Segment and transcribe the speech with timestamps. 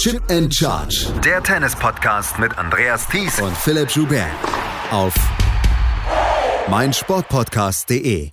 [0.00, 1.12] Chip and Charge.
[1.22, 4.30] Der Tennis-Podcast mit Andreas Thies und Philipp Joubert.
[4.90, 5.12] Auf
[6.70, 8.30] meinsportpodcast.de.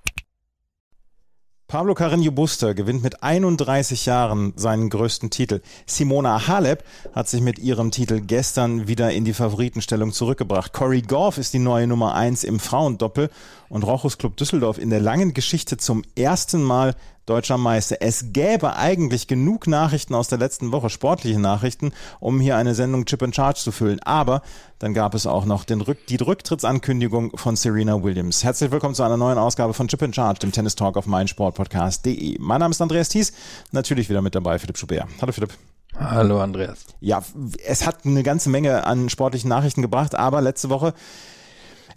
[1.68, 5.60] Pablo Carreño Buster gewinnt mit 31 Jahren seinen größten Titel.
[5.86, 10.72] Simona Halep hat sich mit ihrem Titel gestern wieder in die Favoritenstellung zurückgebracht.
[10.72, 13.30] Corey Goff ist die neue Nummer 1 im Frauendoppel
[13.68, 16.96] und Rochus Club Düsseldorf in der langen Geschichte zum ersten Mal
[17.28, 17.98] deutscher Meister.
[18.00, 23.06] Es gäbe eigentlich genug Nachrichten aus der letzten Woche, sportliche Nachrichten, um hier eine Sendung
[23.06, 24.02] Chip and Charge zu füllen.
[24.02, 24.42] Aber
[24.80, 28.44] dann gab es auch noch den Rück die Rücktrittsankündigung von Serena Williams.
[28.44, 32.38] Herzlich willkommen zu einer neuen Ausgabe von Chip and Charge, dem Tennis Talk auf meinsportpodcast.de.
[32.40, 33.34] Mein Name ist Andreas Thies,
[33.72, 35.08] natürlich wieder mit dabei Philipp Schubert.
[35.22, 35.54] Hallo Philipp.
[36.00, 36.86] Hallo Andreas.
[37.02, 37.24] Ja,
[37.66, 40.94] es hat eine ganze Menge an sportlichen Nachrichten gebracht, aber letzte Woche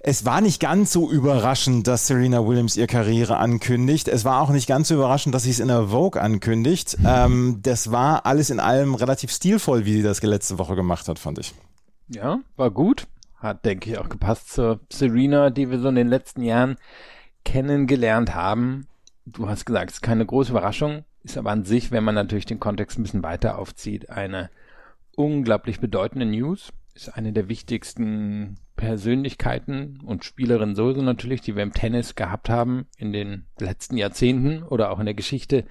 [0.02, 4.08] es war nicht ganz so überraschend, dass Serena Williams ihr Karriere ankündigt.
[4.08, 6.96] Es war auch nicht ganz so überraschend, dass sie es in der Vogue ankündigt.
[7.04, 11.18] Ähm, das war alles in allem relativ stilvoll, wie sie das letzte Woche gemacht hat,
[11.18, 11.54] fand ich.
[12.08, 13.06] Ja, war gut.
[13.36, 16.76] Hat, denke ich, auch gepasst zur Serena, die wir so in den letzten Jahren
[17.44, 18.86] kennengelernt haben.
[19.26, 22.46] Du hast gesagt, es ist keine große Überraschung, ist aber an sich, wenn man natürlich
[22.46, 24.50] den Kontext ein bisschen weiter aufzieht, eine
[25.14, 26.72] unglaublich bedeutende News.
[26.94, 32.86] Ist eine der wichtigsten Persönlichkeiten und Spielerinnen sowieso natürlich, die wir im Tennis gehabt haben
[32.96, 35.66] in den letzten Jahrzehnten oder auch in der Geschichte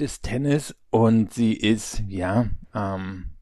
[0.00, 0.74] des Tennis.
[0.90, 3.36] Und sie ist, ja, ähm,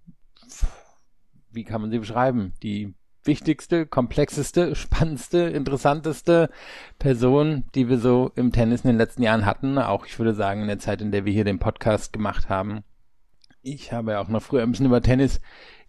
[1.50, 2.52] wie kann man sie beschreiben?
[2.62, 6.50] Die wichtigste, komplexeste, spannendste, interessanteste
[6.98, 9.78] Person, die wir so im Tennis in den letzten Jahren hatten.
[9.78, 12.84] Auch ich würde sagen, in der Zeit, in der wir hier den Podcast gemacht haben.
[13.62, 15.40] Ich habe ja auch noch früher ein bisschen über Tennis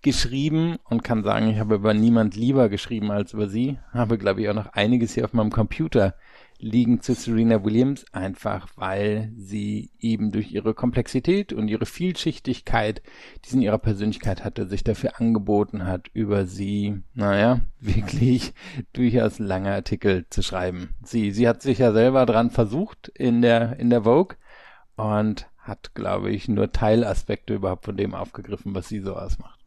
[0.02, 3.80] geschrieben und kann sagen, ich habe über niemand lieber geschrieben als über sie.
[3.92, 6.16] Habe, glaube ich, auch noch einiges hier auf meinem Computer
[6.59, 13.02] liegen zu Serena Williams, einfach weil sie eben durch ihre Komplexität und ihre Vielschichtigkeit,
[13.44, 18.53] die sie in ihrer Persönlichkeit hatte, sich dafür angeboten hat, über sie, naja, wirklich
[18.92, 20.89] durchaus lange Artikel zu schreiben.
[21.02, 24.36] Sie, sie hat sich ja selber dran versucht in der, in der Vogue
[24.98, 29.58] und hat, glaube ich, nur Teilaspekte überhaupt von dem aufgegriffen, was sie so ausmacht.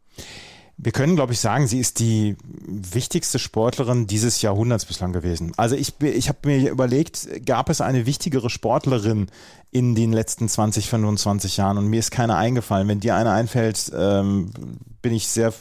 [0.77, 5.53] Wir können, glaube ich, sagen, sie ist die wichtigste Sportlerin dieses Jahrhunderts bislang gewesen.
[5.55, 9.27] Also ich, ich habe mir überlegt, gab es eine wichtigere Sportlerin
[9.69, 11.77] in den letzten 20, 25 Jahren?
[11.77, 12.87] Und mir ist keine eingefallen.
[12.87, 14.49] Wenn dir eine einfällt, ähm,
[15.01, 15.53] bin ich sehr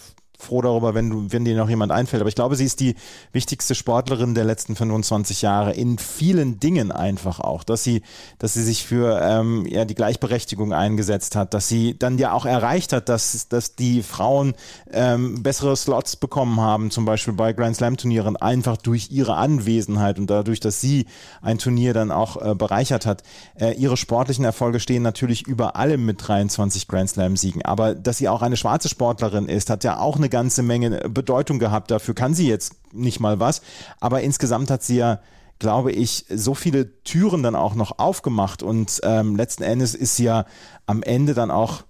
[0.43, 2.21] froh darüber, wenn du, wenn dir noch jemand einfällt.
[2.21, 2.95] Aber ich glaube, sie ist die
[3.33, 8.03] wichtigste Sportlerin der letzten 25 Jahre in vielen Dingen einfach auch, dass sie,
[8.39, 12.45] dass sie sich für ähm, ja, die Gleichberechtigung eingesetzt hat, dass sie dann ja auch
[12.45, 14.55] erreicht hat, dass, dass die Frauen
[14.93, 20.19] ähm, bessere Slots bekommen haben, zum Beispiel bei Grand Slam Turnieren, einfach durch ihre Anwesenheit
[20.19, 21.07] und dadurch, dass sie
[21.41, 23.23] ein Turnier dann auch äh, bereichert hat.
[23.55, 28.19] Äh, ihre sportlichen Erfolge stehen natürlich über allem mit 23 Grand Slam Siegen, aber dass
[28.19, 31.93] sie auch eine schwarze Sportlerin ist, hat ja auch eine ganze Menge Bedeutung gehabt.
[31.93, 33.63] Dafür kann sie jetzt nicht mal was.
[34.01, 35.21] Aber insgesamt hat sie ja
[35.63, 40.25] glaube ich, so viele Türen dann auch noch aufgemacht und ähm, letzten Endes ist sie
[40.25, 40.45] ja
[40.87, 41.85] am Ende dann auch,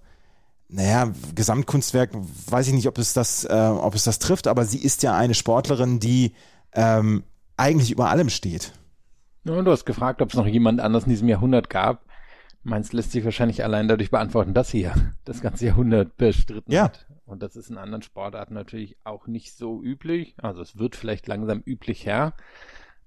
[0.69, 4.77] naja, Gesamtkunstwerk, weiß ich nicht, ob es das, äh, ob es das trifft, aber sie
[4.77, 6.33] ist ja eine Sportlerin, die
[6.73, 7.23] ähm,
[7.57, 8.73] eigentlich über allem steht.
[9.43, 12.05] Ja, du hast gefragt, ob es noch jemand anders in diesem Jahrhundert gab.
[12.61, 14.93] Meinst lässt sich wahrscheinlich allein dadurch beantworten, dass sie ja
[15.25, 16.83] das ganze Jahrhundert bestritten ja.
[16.83, 17.07] hat.
[17.25, 20.35] Und das ist in anderen Sportarten natürlich auch nicht so üblich.
[20.37, 22.35] Also es wird vielleicht langsam üblicher.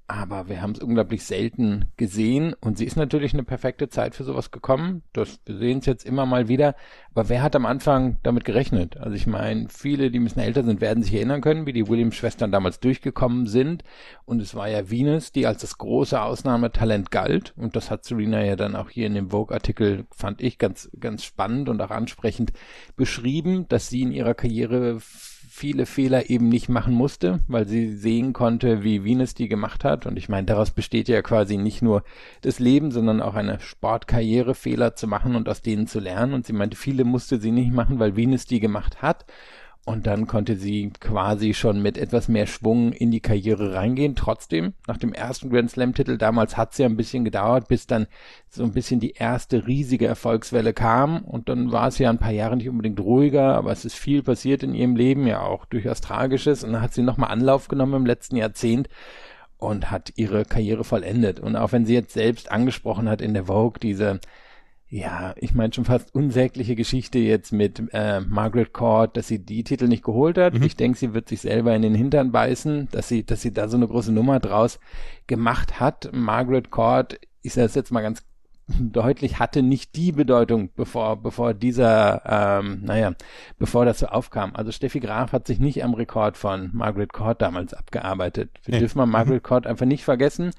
[0.09, 4.23] Aber wir haben es unglaublich selten gesehen und sie ist natürlich eine perfekte Zeit für
[4.23, 5.03] sowas gekommen.
[5.13, 6.77] Das, wir sehen es jetzt immer mal wieder.
[7.13, 8.99] Aber wer hat am Anfang damit gerechnet?
[8.99, 11.89] Also ich meine, viele, die ein bisschen älter sind, werden sich erinnern können, wie die
[11.89, 13.83] Williams-Schwestern damals durchgekommen sind.
[14.27, 17.53] Und es war ja Venus, die als das große Ausnahmetalent galt.
[17.57, 21.25] Und das hat Serena ja dann auch hier in dem Vogue-Artikel, fand ich ganz, ganz
[21.25, 22.53] spannend und auch ansprechend
[22.95, 25.01] beschrieben, dass sie in ihrer Karriere
[25.57, 30.05] viele Fehler eben nicht machen musste, weil sie sehen konnte, wie Venus die gemacht hat.
[30.05, 32.03] Und ich meine, daraus besteht ja quasi nicht nur
[32.43, 36.35] das Leben, sondern auch eine Sportkarriere, Fehler zu machen und aus denen zu lernen.
[36.35, 39.25] Und sie meinte, viele musste sie nicht machen, weil Venus die gemacht hat.
[39.89, 44.17] Und dann konnte sie quasi schon mit etwas mehr Schwung in die Karriere reingehen.
[44.17, 48.09] Trotzdem, nach dem ersten Grand Slam-Titel damals hat es ja ein bisschen gedauert, bis dann
[48.49, 51.23] so ein bisschen die erste riesige Erfolgswelle kam.
[51.23, 54.25] Und dann war es ja ein paar Jahre nicht unbedingt ruhiger, aber es ist viel
[54.25, 56.65] passiert in ihrem Leben, ja auch durchaus Tragisches.
[56.65, 58.89] Und dann hat sie nochmal Anlauf genommen im letzten Jahrzehnt
[59.57, 61.39] und hat ihre Karriere vollendet.
[61.39, 64.19] Und auch wenn sie jetzt selbst angesprochen hat in der Vogue, diese
[64.97, 69.63] ja, ich meine schon fast unsägliche Geschichte jetzt mit äh, Margaret Court, dass sie die
[69.63, 70.55] Titel nicht geholt hat.
[70.55, 70.63] Mhm.
[70.63, 73.69] Ich denke, sie wird sich selber in den Hintern beißen, dass sie, dass sie da
[73.69, 74.81] so eine große Nummer draus
[75.27, 76.09] gemacht hat.
[76.15, 78.25] Margaret Court, ich sage es jetzt mal ganz
[78.69, 82.23] deutlich hatte nicht die Bedeutung, bevor, bevor dieser,
[82.61, 83.13] ähm, naja,
[83.59, 84.57] bevor das so aufkam.
[84.57, 88.51] Also Steffi Graf hat sich nicht am Rekord von Margaret Court damals abgearbeitet.
[88.65, 88.81] Wir nee.
[88.81, 89.47] dürfen mal Margaret mhm.
[89.47, 90.51] Court einfach nicht vergessen.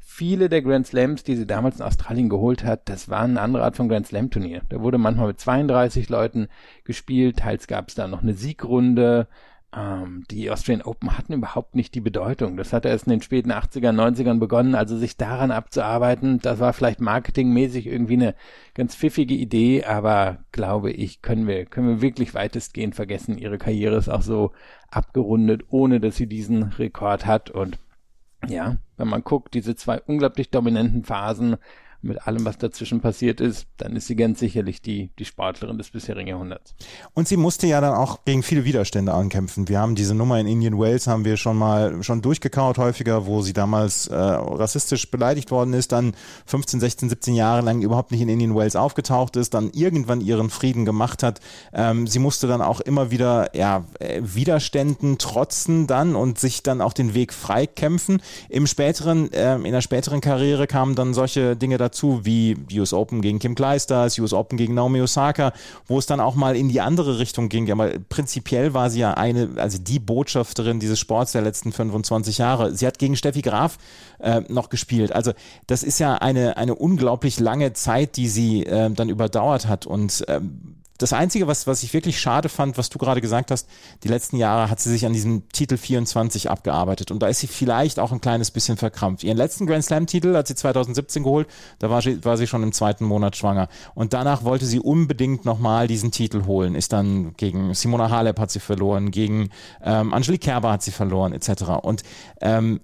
[0.00, 3.64] Viele der Grand Slams, die sie damals in Australien geholt hat, das waren eine andere
[3.64, 4.60] Art von Grand Slam Turnier.
[4.68, 6.48] Da wurde manchmal mit 32 Leuten
[6.84, 9.26] gespielt, teils gab es da noch eine Siegrunde,
[9.76, 12.56] ähm, die Australian Open hatten überhaupt nicht die Bedeutung.
[12.56, 14.74] Das hat erst in den späten 80ern, 90ern begonnen.
[14.74, 18.34] Also sich daran abzuarbeiten, das war vielleicht marketingmäßig irgendwie eine
[18.74, 23.38] ganz pfiffige Idee, aber glaube ich, können wir, können wir wirklich weitestgehend vergessen.
[23.38, 24.52] Ihre Karriere ist auch so
[24.90, 27.50] abgerundet, ohne dass sie diesen Rekord hat.
[27.50, 27.78] Und
[28.46, 31.56] ja, wenn man guckt, diese zwei unglaublich dominanten Phasen,
[32.04, 35.90] mit allem, was dazwischen passiert ist, dann ist sie ganz sicherlich die, die Sportlerin des
[35.90, 36.74] bisherigen Jahrhunderts.
[37.14, 39.68] Und sie musste ja dann auch gegen viele Widerstände ankämpfen.
[39.68, 43.42] Wir haben diese Nummer in Indian Wales, haben wir schon mal schon durchgekaut häufiger, wo
[43.42, 46.14] sie damals äh, rassistisch beleidigt worden ist, dann
[46.46, 50.50] 15, 16, 17 Jahre lang überhaupt nicht in Indian Wales aufgetaucht ist, dann irgendwann ihren
[50.50, 51.40] Frieden gemacht hat.
[51.72, 56.80] Ähm, sie musste dann auch immer wieder ja, äh, Widerständen trotzen dann und sich dann
[56.80, 58.20] auch den Weg freikämpfen.
[58.48, 62.92] Im späteren, äh, in der späteren Karriere kamen dann solche Dinge dazu, dazu, wie US
[62.92, 65.52] Open gegen Kim Kleisters, US Open gegen Naomi Osaka,
[65.86, 67.70] wo es dann auch mal in die andere Richtung ging.
[67.70, 72.74] Aber prinzipiell war sie ja eine, also die Botschafterin dieses Sports der letzten 25 Jahre.
[72.74, 73.78] Sie hat gegen Steffi Graf
[74.18, 75.12] äh, noch gespielt.
[75.12, 75.32] Also
[75.66, 79.86] das ist ja eine, eine unglaublich lange Zeit, die sie äh, dann überdauert hat.
[79.86, 83.68] Und ähm, das Einzige, was, was ich wirklich schade fand, was du gerade gesagt hast,
[84.04, 87.46] die letzten Jahre hat sie sich an diesem Titel 24 abgearbeitet und da ist sie
[87.46, 89.22] vielleicht auch ein kleines bisschen verkrampft.
[89.22, 91.46] Ihren letzten Grand Slam-Titel hat sie 2017 geholt,
[91.78, 95.44] da war sie, war sie schon im zweiten Monat schwanger und danach wollte sie unbedingt
[95.44, 99.50] nochmal diesen Titel holen, ist dann gegen Simona Halep hat sie verloren, gegen
[99.82, 101.64] ähm, Angelique Kerber hat sie verloren etc.
[101.82, 102.02] Und
[102.40, 102.80] ähm,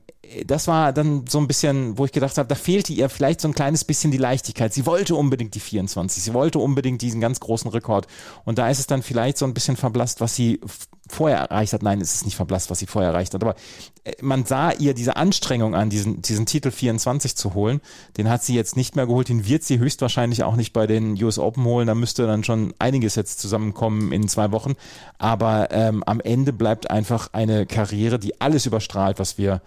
[0.46, 3.48] das war dann so ein bisschen, wo ich gedacht habe, da fehlte ihr vielleicht so
[3.48, 4.72] ein kleines bisschen die Leichtigkeit.
[4.72, 8.06] Sie wollte unbedingt die 24, sie wollte unbedingt diesen ganz großen Rekord.
[8.44, 10.60] Und da ist es dann vielleicht so ein bisschen verblasst, was sie
[11.08, 11.82] vorher erreicht hat.
[11.82, 13.42] Nein, es ist nicht verblasst, was sie vorher erreicht hat.
[13.42, 13.56] Aber
[14.04, 17.80] äh, man sah ihr diese Anstrengung an, diesen, diesen Titel 24 zu holen.
[18.16, 19.28] Den hat sie jetzt nicht mehr geholt.
[19.28, 21.88] Den wird sie höchstwahrscheinlich auch nicht bei den US Open holen.
[21.88, 24.74] Da müsste dann schon einiges jetzt zusammenkommen in zwei Wochen.
[25.18, 29.60] Aber ähm, am Ende bleibt einfach eine Karriere, die alles überstrahlt, was wir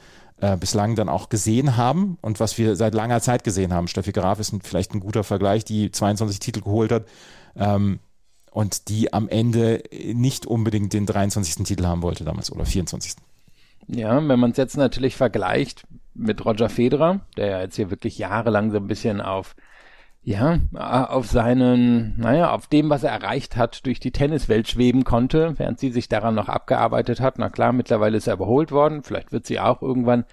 [0.43, 3.87] äh, bislang dann auch gesehen haben und was wir seit langer Zeit gesehen haben.
[3.87, 7.05] Steffi Graf ist ein, vielleicht ein guter Vergleich, die 22 Titel geholt hat
[7.55, 7.99] ähm,
[8.51, 11.63] und die am Ende nicht unbedingt den 23.
[11.63, 13.13] Titel haben wollte damals oder 24.
[13.87, 18.17] Ja, wenn man es jetzt natürlich vergleicht mit Roger Federer, der ja jetzt hier wirklich
[18.17, 19.55] jahrelang so ein bisschen auf
[20.25, 25.53] ja, auf seinen, naja, auf dem, was er erreicht hat, durch die Tenniswelt schweben konnte,
[25.57, 27.39] während sie sich daran noch abgearbeitet hat.
[27.39, 30.23] Na klar, mittlerweile ist er überholt worden, vielleicht wird sie auch irgendwann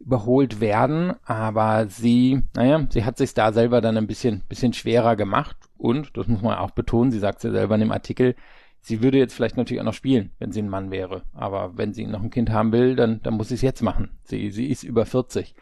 [0.00, 5.16] überholt werden, aber sie, naja, sie hat sich da selber dann ein bisschen, bisschen schwerer
[5.16, 5.56] gemacht.
[5.78, 8.34] Und, das muss man auch betonen, sie sagt ja selber in dem Artikel,
[8.80, 11.94] sie würde jetzt vielleicht natürlich auch noch spielen, wenn sie ein Mann wäre, aber wenn
[11.94, 14.10] sie noch ein Kind haben will, dann, dann muss sie es jetzt machen.
[14.24, 15.54] Sie, sie ist über 40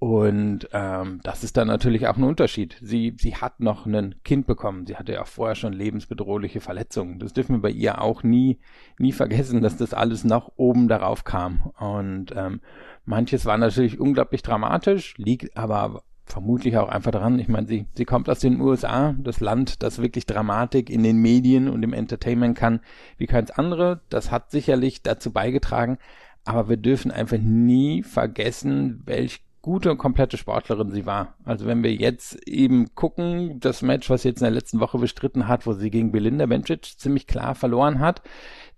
[0.00, 2.78] und ähm, das ist dann natürlich auch ein Unterschied.
[2.80, 4.86] Sie, sie hat noch ein Kind bekommen.
[4.86, 7.18] Sie hatte ja vorher schon lebensbedrohliche Verletzungen.
[7.18, 8.60] Das dürfen wir bei ihr auch nie,
[8.98, 11.70] nie vergessen, dass das alles noch oben darauf kam.
[11.78, 12.62] Und ähm,
[13.04, 17.38] manches war natürlich unglaublich dramatisch, liegt aber vermutlich auch einfach daran.
[17.38, 21.18] Ich meine, sie, sie kommt aus den USA, das Land, das wirklich Dramatik in den
[21.18, 22.80] Medien und im Entertainment kann,
[23.18, 24.00] wie keins andere.
[24.08, 25.98] Das hat sicherlich dazu beigetragen.
[26.46, 31.34] Aber wir dürfen einfach nie vergessen, welch gute und komplette Sportlerin sie war.
[31.44, 34.98] Also wenn wir jetzt eben gucken, das Match, was sie jetzt in der letzten Woche
[34.98, 38.22] bestritten hat, wo sie gegen Belinda Bencic ziemlich klar verloren hat,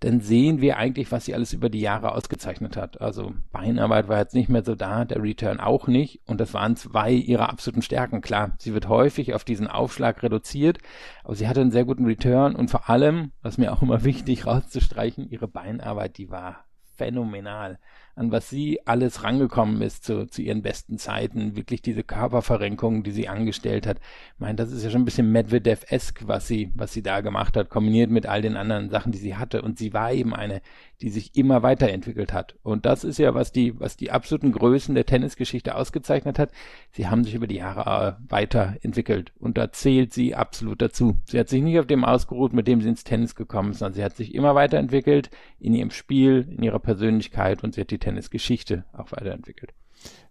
[0.01, 2.99] dann sehen wir eigentlich, was sie alles über die Jahre ausgezeichnet hat.
[2.99, 6.75] Also Beinarbeit war jetzt nicht mehr so da, der Return auch nicht und das waren
[6.75, 8.19] zwei ihrer absoluten Stärken.
[8.19, 10.79] Klar, sie wird häufig auf diesen Aufschlag reduziert,
[11.23, 14.45] aber sie hatte einen sehr guten Return und vor allem, was mir auch immer wichtig
[14.45, 17.79] rauszustreichen, ihre Beinarbeit, die war phänomenal
[18.15, 23.11] an was sie alles rangekommen ist zu, zu ihren besten Zeiten, wirklich diese Körperverrenkung, die
[23.11, 23.97] sie angestellt hat.
[24.35, 27.57] Ich meine, das ist ja schon ein bisschen Medvedev-esk, was sie, was sie da gemacht
[27.57, 29.61] hat, kombiniert mit all den anderen Sachen, die sie hatte.
[29.61, 30.61] Und sie war eben eine,
[31.01, 32.55] die sich immer weiterentwickelt hat.
[32.61, 36.51] Und das ist ja, was die, was die absoluten Größen der Tennisgeschichte ausgezeichnet hat.
[36.91, 39.33] Sie haben sich über die Jahre äh, weiterentwickelt.
[39.39, 41.17] Und da zählt sie absolut dazu.
[41.25, 43.95] Sie hat sich nicht auf dem ausgeruht, mit dem sie ins Tennis gekommen ist, sondern
[43.95, 48.02] sie hat sich immer weiterentwickelt in ihrem Spiel, in ihrer Persönlichkeit und sie hat die
[48.03, 49.73] Tennisgeschichte auch weiterentwickelt.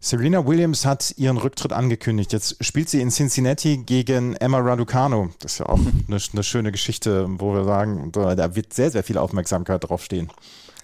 [0.01, 2.33] Serena Williams hat ihren Rücktritt angekündigt.
[2.33, 5.31] Jetzt spielt sie in Cincinnati gegen Emma Raducano.
[5.41, 9.03] Das ist ja auch eine, eine schöne Geschichte, wo wir sagen, da wird sehr, sehr
[9.03, 10.31] viel Aufmerksamkeit drauf stehen,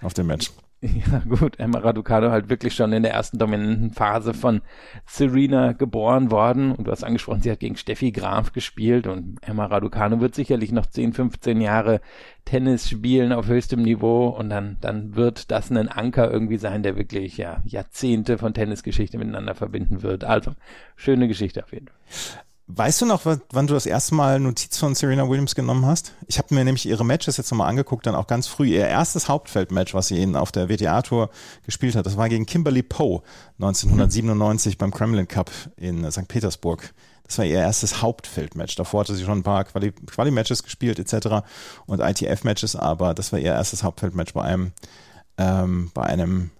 [0.02, 0.50] auf dem Match.
[1.11, 4.62] Ja gut, Emma Raducano halt wirklich schon in der ersten dominanten Phase von
[5.06, 9.66] Serena geboren worden und du hast angesprochen, sie hat gegen Steffi Graf gespielt und Emma
[9.66, 12.00] Raducano wird sicherlich noch 10, 15 Jahre
[12.44, 16.97] Tennis spielen auf höchstem Niveau und dann, dann wird das ein Anker irgendwie sein, der
[16.97, 20.25] wirklich ja Jahrzehnte von Tennisgeschichte miteinander verbinden wird.
[20.25, 20.52] Also,
[20.97, 22.44] schöne Geschichte auf jeden Fall.
[22.71, 26.13] Weißt du noch, wann du das erste Mal Notiz von Serena Williams genommen hast?
[26.27, 28.67] Ich habe mir nämlich ihre Matches jetzt nochmal angeguckt, dann auch ganz früh.
[28.67, 31.31] Ihr erstes Hauptfeldmatch, was sie auf der WTA-Tour
[31.65, 33.23] gespielt hat, das war gegen Kimberly Poe
[33.59, 36.29] 1997 beim Kremlin Cup in St.
[36.29, 36.93] Petersburg.
[37.27, 38.75] Das war ihr erstes Hauptfeldmatch.
[38.75, 41.47] Davor hatte sie schon ein paar Quali-Matches gespielt etc.
[41.87, 44.73] und ITF-Matches, aber das war ihr erstes Hauptfeldmatch bei einem,
[45.39, 46.51] ähm, bei einem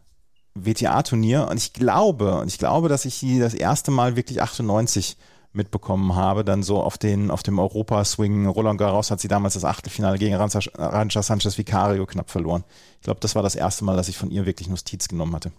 [0.55, 1.49] WTA-Turnier.
[1.49, 5.19] Und ich glaube, und ich glaube, dass ich sie das erste Mal wirklich 98
[5.53, 8.47] mitbekommen habe, dann so auf den auf dem Europa-Swing.
[8.47, 12.65] Roland Garros hat sie damals das Achtelfinale gegen Rancha Sanchez Vicario knapp verloren.
[12.97, 15.53] Ich glaube, das war das erste Mal, dass ich von ihr wirklich Notiz genommen hatte.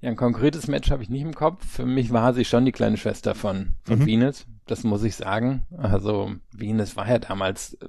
[0.00, 1.64] Ja, ein konkretes Match habe ich nicht im Kopf.
[1.64, 4.06] Für mich war sie schon die kleine Schwester von, von mhm.
[4.06, 4.46] Venus.
[4.66, 5.64] Das muss ich sagen.
[5.76, 7.88] Also Venus war ja damals, äh,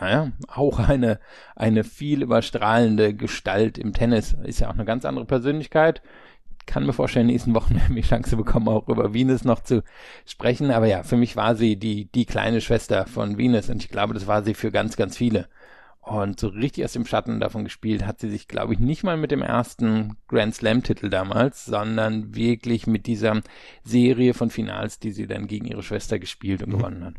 [0.00, 1.18] naja, auch eine,
[1.56, 4.36] eine viel überstrahlende Gestalt im Tennis.
[4.44, 6.00] Ist ja auch eine ganz andere Persönlichkeit
[6.68, 9.82] kann mir vorstellen, nächsten Wochen die Chance bekommen, auch über Venus noch zu
[10.24, 10.70] sprechen.
[10.70, 14.14] Aber ja, für mich war sie die, die kleine Schwester von Venus und ich glaube,
[14.14, 15.48] das war sie für ganz, ganz viele.
[16.00, 19.16] Und so richtig aus dem Schatten davon gespielt hat sie sich, glaube ich, nicht mal
[19.18, 23.42] mit dem ersten Grand Slam-Titel damals, sondern wirklich mit dieser
[23.82, 26.78] Serie von Finals, die sie dann gegen ihre Schwester gespielt und mhm.
[26.78, 27.14] gewonnen hat.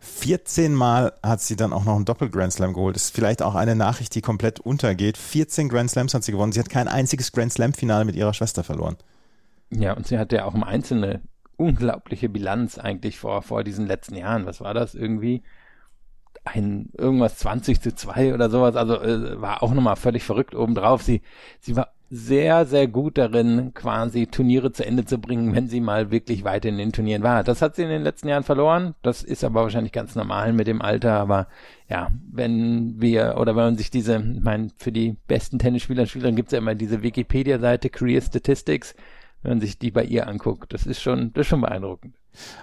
[0.00, 2.94] 14 Mal hat sie dann auch noch einen Doppel-Grand Slam geholt.
[2.94, 5.16] Das ist vielleicht auch eine Nachricht, die komplett untergeht.
[5.16, 6.52] 14 Grand Slams hat sie gewonnen.
[6.52, 8.96] Sie hat kein einziges Grand Slam-Finale mit ihrer Schwester verloren.
[9.70, 11.22] Ja, und sie hatte ja auch im Einzelnen
[11.56, 14.46] unglaubliche Bilanz eigentlich vor, vor diesen letzten Jahren.
[14.46, 15.42] Was war das irgendwie?
[16.44, 18.76] Ein irgendwas 20 zu 2 oder sowas.
[18.76, 21.02] Also äh, war auch nochmal völlig verrückt obendrauf.
[21.02, 21.22] Sie,
[21.60, 26.10] sie war sehr, sehr gut darin, quasi Turniere zu Ende zu bringen, wenn sie mal
[26.10, 27.44] wirklich weit in den Turnieren war.
[27.44, 28.94] Das hat sie in den letzten Jahren verloren.
[29.02, 31.12] Das ist aber wahrscheinlich ganz normal mit dem Alter.
[31.14, 31.48] Aber
[31.88, 36.08] ja, wenn wir oder wenn man sich diese, ich meine, für die besten Tennisspieler und
[36.08, 38.94] Spielerinnen gibt es ja immer diese Wikipedia-Seite Career Statistics,
[39.42, 40.72] wenn man sich die bei ihr anguckt.
[40.72, 42.14] Das ist schon, das ist schon beeindruckend.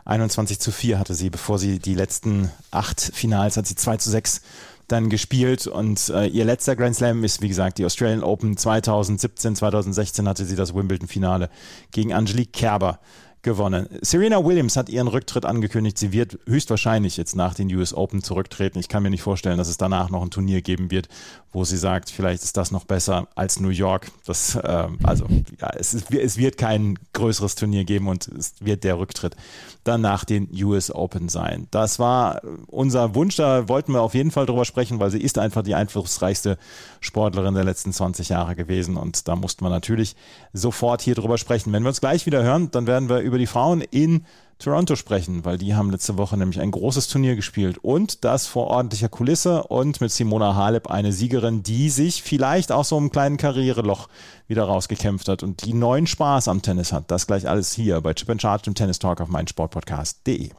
[0.06, 4.10] 21 zu 4 hatte sie, bevor sie die letzten acht Finals hat sie 2 zu
[4.10, 4.42] 6
[4.88, 9.56] dann gespielt und äh, ihr letzter Grand Slam ist, wie gesagt, die Australian Open 2017,
[9.56, 11.50] 2016 hatte sie das Wimbledon-Finale
[11.92, 13.00] gegen Angelique Kerber
[13.46, 13.88] gewonnen.
[14.02, 15.98] Serena Williams hat ihren Rücktritt angekündigt.
[15.98, 18.80] Sie wird höchstwahrscheinlich jetzt nach den US Open zurücktreten.
[18.80, 21.08] Ich kann mir nicht vorstellen, dass es danach noch ein Turnier geben wird,
[21.56, 24.12] wo sie sagt, vielleicht ist das noch besser als New York.
[24.26, 25.26] Das, äh, also
[25.60, 29.38] ja, es, ist, es wird kein größeres Turnier geben und es wird der Rücktritt
[29.86, 31.68] dann nach den US Open sein.
[31.72, 33.38] Das war unser Wunsch.
[33.38, 36.58] Da wollten wir auf jeden Fall drüber sprechen, weil sie ist einfach die einflussreichste
[37.00, 40.18] Sportlerin der letzten 20 Jahre gewesen und da mussten wir natürlich
[40.52, 41.72] sofort hier drüber sprechen.
[41.72, 44.26] Wenn wir uns gleich wieder hören, dann werden wir über die Frauen in
[44.60, 48.68] Toronto sprechen, weil die haben letzte Woche nämlich ein großes Turnier gespielt und das vor
[48.68, 53.38] ordentlicher Kulisse und mit Simona Halep eine Siegerin, die sich vielleicht auch so im kleinen
[53.38, 54.08] Karriereloch
[54.48, 57.12] wieder rausgekämpft hat und die neuen Spaß am Tennis hat.
[57.12, 60.52] Das gleich alles hier bei Chip Charge im Tennis Talk auf meinsportpodcast.de.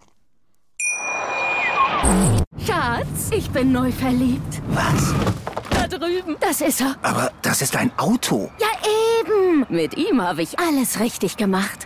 [2.65, 4.63] Schatz, ich bin neu verliebt.
[4.69, 5.15] Was?
[5.71, 6.37] Da drüben.
[6.41, 6.97] Das ist er.
[7.03, 8.51] Aber das ist ein Auto.
[8.61, 8.69] Ja,
[9.21, 9.67] eben.
[9.69, 11.86] Mit ihm habe ich alles richtig gemacht.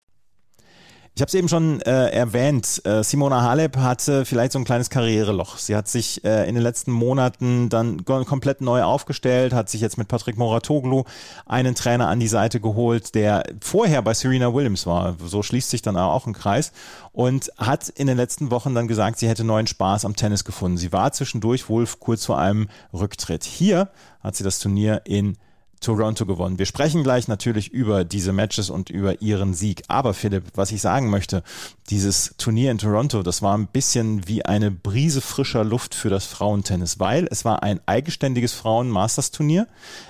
[1.21, 4.89] Ich habe es eben schon äh, erwähnt, äh, Simona Halep hatte vielleicht so ein kleines
[4.89, 5.59] Karriereloch.
[5.59, 9.99] Sie hat sich äh, in den letzten Monaten dann komplett neu aufgestellt, hat sich jetzt
[9.99, 11.03] mit Patrick Moratoglu
[11.45, 15.15] einen Trainer an die Seite geholt, der vorher bei Serena Williams war.
[15.23, 16.71] So schließt sich dann auch ein Kreis
[17.11, 20.77] und hat in den letzten Wochen dann gesagt, sie hätte neuen Spaß am Tennis gefunden.
[20.77, 23.43] Sie war zwischendurch wohl kurz vor einem Rücktritt.
[23.43, 23.89] Hier
[24.21, 25.37] hat sie das Turnier in
[25.81, 26.59] Toronto gewonnen.
[26.59, 29.81] Wir sprechen gleich natürlich über diese Matches und über ihren Sieg.
[29.87, 31.43] Aber Philipp, was ich sagen möchte,
[31.89, 36.25] dieses Turnier in Toronto, das war ein bisschen wie eine Brise frischer Luft für das
[36.25, 39.67] Frauentennis, weil es war ein eigenständiges Frauen-Masters-Turnier.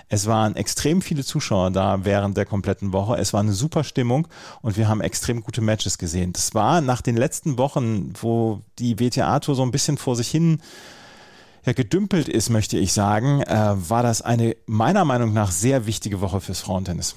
[0.09, 3.15] Es waren extrem viele Zuschauer da während der kompletten Woche.
[3.15, 4.27] Es war eine super Stimmung
[4.61, 6.33] und wir haben extrem gute Matches gesehen.
[6.33, 10.59] Das war nach den letzten Wochen, wo die WTA-Tour so ein bisschen vor sich hin
[11.65, 16.21] ja, gedümpelt ist, möchte ich sagen, äh, war das eine meiner Meinung nach sehr wichtige
[16.21, 17.15] Woche fürs Frauentennis.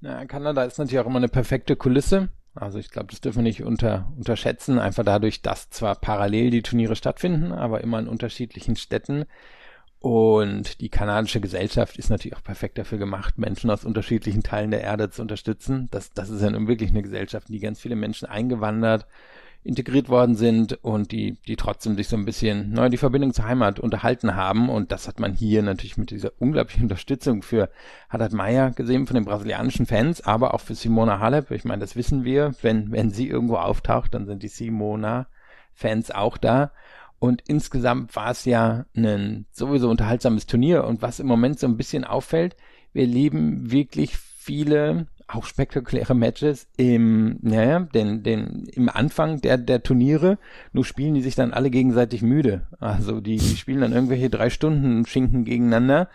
[0.00, 2.28] Ja, Kanada ist natürlich auch immer eine perfekte Kulisse.
[2.54, 6.62] Also ich glaube, das dürfen wir nicht unter, unterschätzen, einfach dadurch, dass zwar parallel die
[6.62, 9.26] Turniere stattfinden, aber immer in unterschiedlichen Städten.
[10.00, 14.82] Und die kanadische Gesellschaft ist natürlich auch perfekt dafür gemacht, Menschen aus unterschiedlichen Teilen der
[14.82, 15.88] Erde zu unterstützen.
[15.90, 19.06] Das, das ist ja nun wirklich eine Gesellschaft, die ganz viele Menschen eingewandert
[19.64, 23.46] integriert worden sind und die, die trotzdem sich so ein bisschen neu die Verbindung zur
[23.46, 24.68] Heimat unterhalten haben.
[24.68, 27.68] Und das hat man hier natürlich mit dieser unglaublichen Unterstützung für
[28.08, 31.50] Haddad Meyer gesehen von den brasilianischen Fans, aber auch für Simona Halep.
[31.50, 32.54] Ich meine, das wissen wir.
[32.62, 36.70] Wenn, wenn sie irgendwo auftaucht, dann sind die Simona-Fans auch da.
[37.18, 40.84] Und insgesamt war es ja ein sowieso unterhaltsames Turnier.
[40.84, 42.56] Und was im Moment so ein bisschen auffällt,
[42.92, 49.82] wir leben wirklich viele auch spektakuläre Matches im, naja, den, den, im Anfang der, der
[49.82, 50.38] Turniere,
[50.72, 52.66] nur spielen die sich dann alle gegenseitig müde.
[52.80, 56.08] Also die, die spielen dann irgendwelche drei Stunden Schinken gegeneinander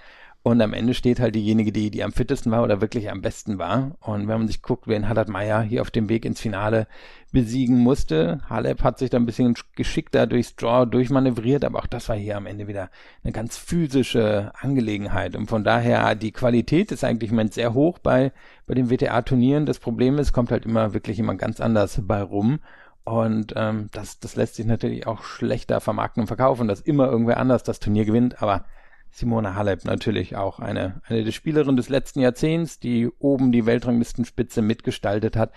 [0.46, 3.60] und am Ende steht halt diejenige, die, die am fittesten war oder wirklich am besten
[3.60, 3.96] war.
[4.02, 6.86] Und wenn man sich guckt, wen Haddad Meyer hier auf dem Weg ins Finale
[7.32, 12.10] besiegen musste, Halep hat sich da ein bisschen geschickter durchs Draw durchmanövriert, aber auch das
[12.10, 12.90] war hier am Ende wieder
[13.24, 15.38] eine ganz physische Angelegenheit.
[15.38, 18.34] Und von daher, die Qualität ist eigentlich im Moment sehr hoch bei,
[18.68, 19.66] bei den WTA-Turnieren.
[19.66, 22.60] Das Problem ist, kommt halt immer wirklich immer ganz anders bei rum.
[23.06, 27.38] Und ähm, das, das lässt sich natürlich auch schlechter vermarkten und verkaufen, dass immer irgendwer
[27.38, 28.66] anders das Turnier gewinnt, aber
[29.14, 34.64] Simone Halep natürlich auch eine, eine der Spielerinnen des letzten Jahrzehnts, die oben die Weltranglistenspitze
[34.64, 35.52] mitgestaltet hat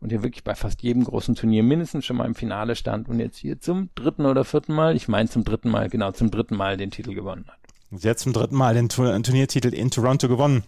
[0.00, 3.20] und hier wirklich bei fast jedem großen Turnier mindestens schon mal im Finale stand und
[3.20, 6.56] jetzt hier zum dritten oder vierten Mal, ich meine zum dritten Mal, genau zum dritten
[6.56, 7.58] Mal den Titel gewonnen hat.
[7.90, 10.64] Sie hat zum dritten Mal den Turniertitel in Toronto gewonnen.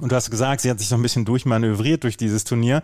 [0.00, 2.82] Und du hast gesagt, sie hat sich so ein bisschen durchmanövriert durch dieses Turnier.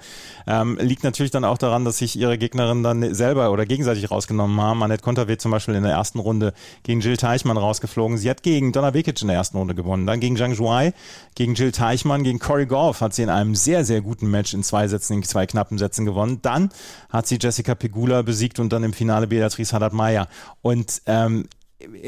[0.48, 4.60] Ähm, liegt natürlich dann auch daran, dass sich ihre Gegnerinnen dann selber oder gegenseitig rausgenommen
[4.60, 4.82] haben.
[4.82, 8.18] Annette Konterweht zum Beispiel in der ersten Runde gegen Jill Teichmann rausgeflogen.
[8.18, 10.06] Sie hat gegen Donna Vekic in der ersten Runde gewonnen.
[10.06, 10.92] Dann gegen Zhang Zhuai,
[11.36, 14.64] gegen Jill Teichmann, gegen Corey Goff hat sie in einem sehr, sehr guten Match in
[14.64, 16.40] zwei Sätzen, in zwei knappen Sätzen gewonnen.
[16.42, 16.70] Dann
[17.10, 20.26] hat sie Jessica Pegula besiegt und dann im Finale Beatrice Haddad-Meyer.
[20.62, 21.46] Und ähm,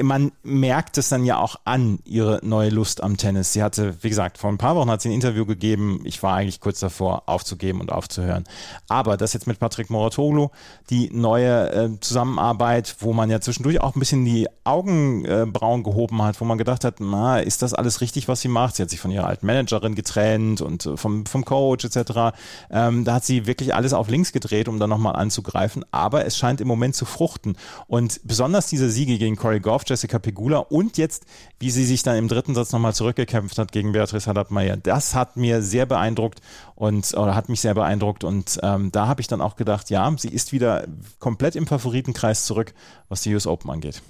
[0.02, 3.52] man merkt es dann ja auch an, ihre neue Lust am Tennis.
[3.52, 6.00] Sie hatte, wie gesagt, vor ein paar Wochen hat sie ein Interview gegeben.
[6.04, 8.44] Ich war eigentlich kurz davor, aufzugeben und aufzuhören.
[8.88, 10.48] Aber das jetzt mit Patrick Moratoglu,
[10.90, 16.40] die neue äh, Zusammenarbeit, wo man ja zwischendurch auch ein bisschen die Augenbrauen gehoben hat,
[16.40, 18.76] wo man gedacht hat, na, ist das alles richtig, was sie macht?
[18.76, 22.36] Sie hat sich von ihrer alten Managerin getrennt und äh, vom, vom Coach etc.
[22.70, 25.84] Ähm, da hat sie wirklich alles auf links gedreht, um dann nochmal anzugreifen.
[25.90, 27.56] Aber es scheint im Moment zu fruchten.
[27.88, 31.26] Und besonders diese Siege gegen Corey Goff, Jessica Pegula und jetzt,
[31.58, 34.76] wie sie sich dann im dritten Satz nochmal zurückgekämpft hat gegen Beatrice Haddad-Meyer.
[34.76, 36.40] Das hat mir sehr beeindruckt
[36.76, 40.08] und oder hat mich sehr beeindruckt und ähm, da habe ich dann auch gedacht, ja,
[40.16, 40.86] sie ist wieder
[41.18, 42.74] komplett im Favoritenkreis zurück,
[43.08, 44.02] was die US Open angeht.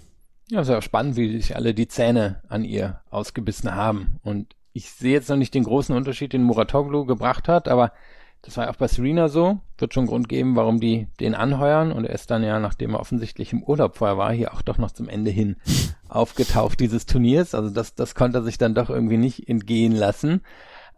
[0.51, 4.21] Ja, ist ja spannend, wie sich alle die Zähne an ihr ausgebissen haben.
[4.23, 7.93] Und ich sehe jetzt noch nicht den großen Unterschied, den Muratoglu gebracht hat, aber
[8.47, 9.59] das war auch bei Serena so.
[9.77, 11.91] Wird schon Grund geben, warum die den anheuern.
[11.91, 14.79] Und er ist dann ja, nachdem er offensichtlich im Urlaub vorher war, hier auch doch
[14.79, 15.57] noch zum Ende hin
[16.09, 17.57] aufgetaucht dieses Turniers.
[17.57, 20.43] Also das, das konnte er sich dann doch irgendwie nicht entgehen lassen.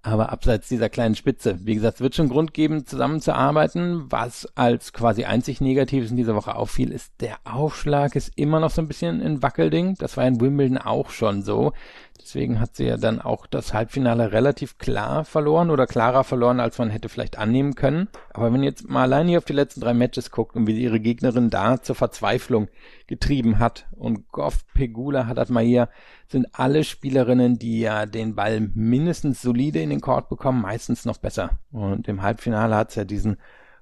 [0.03, 4.05] Aber abseits dieser kleinen Spitze, wie gesagt, es wird schon Grund geben, zusammenzuarbeiten.
[4.11, 8.71] Was als quasi einzig Negatives in dieser Woche auffiel, ist, der Aufschlag ist immer noch
[8.71, 9.95] so ein bisschen ein Wackelding.
[9.99, 11.73] Das war in Wimbledon auch schon so.
[12.21, 16.79] Deswegen hat sie ja dann auch das Halbfinale relativ klar verloren oder klarer verloren, als
[16.79, 18.09] man hätte vielleicht annehmen können.
[18.35, 20.75] Aber wenn ihr jetzt mal allein hier auf die letzten drei Matches guckt und wie
[20.75, 22.69] sie ihre Gegnerin da zur Verzweiflung
[23.07, 25.89] getrieben hat und Goff, Pegula, Haddad Mahir
[26.27, 31.19] sind alle Spielerinnen, die ja den Ball mindestens solide in den Court bekommen, meistens noch
[31.19, 31.59] besser.
[31.73, 33.39] Und im Halbfinale hat es ja diesen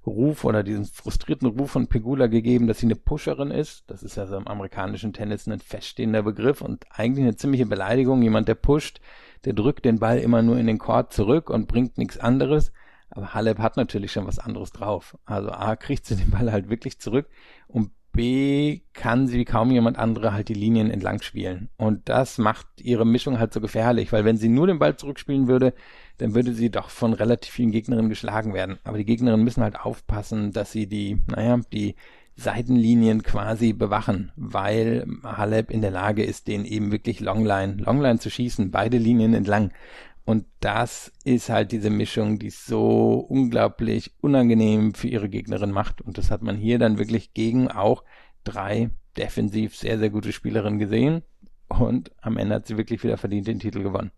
[0.07, 3.85] Ruf oder diesen frustrierten Ruf von Pegula gegeben, dass sie eine Pusherin ist.
[3.89, 8.23] Das ist ja so im amerikanischen Tennis ein feststehender Begriff und eigentlich eine ziemliche Beleidigung.
[8.23, 9.01] Jemand, der pusht,
[9.45, 12.73] der drückt den Ball immer nur in den Court zurück und bringt nichts anderes.
[13.11, 15.17] Aber Halep hat natürlich schon was anderes drauf.
[15.25, 17.29] Also A, kriegt sie den Ball halt wirklich zurück
[17.69, 21.69] und B, kann sie wie kaum jemand andere halt die Linien entlang spielen.
[21.77, 25.49] Und das macht ihre Mischung halt so gefährlich, weil wenn sie nur den Ball zurückspielen
[25.49, 25.75] würde,
[26.19, 28.79] dann würde sie doch von relativ vielen Gegnerinnen geschlagen werden.
[28.85, 31.95] Aber die Gegnerinnen müssen halt aufpassen, dass sie die, naja, die
[32.37, 38.31] Seitenlinien quasi bewachen, weil Halep in der Lage ist, den eben wirklich Longline, Longline zu
[38.31, 39.73] schießen, beide Linien entlang.
[40.27, 46.03] Und das ist halt diese Mischung, die so unglaublich unangenehm für ihre Gegnerin macht.
[46.03, 48.05] Und das hat man hier dann wirklich gegen auch
[48.45, 51.23] drei defensiv sehr, sehr gute Spielerinnen gesehen.
[51.69, 54.11] Und am Ende hat sie wirklich wieder verdient den Titel gewonnen.